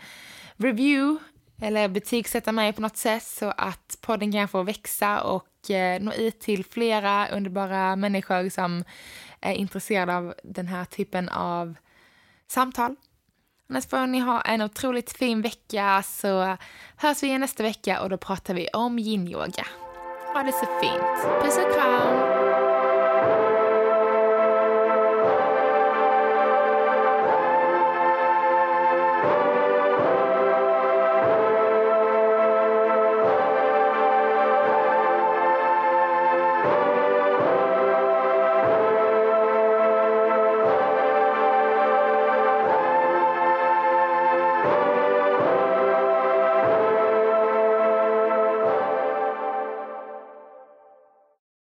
review 0.56 1.24
eller 1.60 1.88
betygsätta 1.88 2.52
mig 2.52 2.72
på 2.72 2.80
något 2.80 2.96
sätt 2.96 3.22
så 3.22 3.52
att 3.56 3.98
podden 4.00 4.32
kan 4.32 4.48
få 4.48 4.62
växa 4.62 5.22
och 5.22 5.70
eh, 5.70 6.00
nå 6.00 6.12
ut 6.12 6.40
till 6.40 6.64
flera 6.64 7.28
underbara 7.28 7.96
människor 7.96 8.48
som 8.48 8.84
är 9.40 9.52
intresserade 9.52 10.16
av 10.16 10.34
den 10.44 10.66
här 10.66 10.84
typen 10.84 11.28
av 11.28 11.74
samtal. 12.46 12.96
Annars 13.70 13.86
får 13.86 14.06
ni 14.06 14.18
ha 14.18 14.40
en 14.40 14.62
otroligt 14.62 15.12
fin 15.12 15.42
vecka 15.42 16.02
så 16.06 16.56
hörs 16.96 17.22
vi 17.22 17.26
igen 17.26 17.40
nästa 17.40 17.62
vecka 17.62 18.02
och 18.02 18.10
då 18.10 18.16
pratar 18.16 18.54
vi 18.54 18.68
om 18.72 18.98
yin-yoga. 18.98 19.66
Ha 20.34 20.42
det 20.42 20.52
så 20.52 20.66
fint. 20.80 21.42
Puss 21.42 21.56
och 21.56 21.74
kram! 21.74 22.37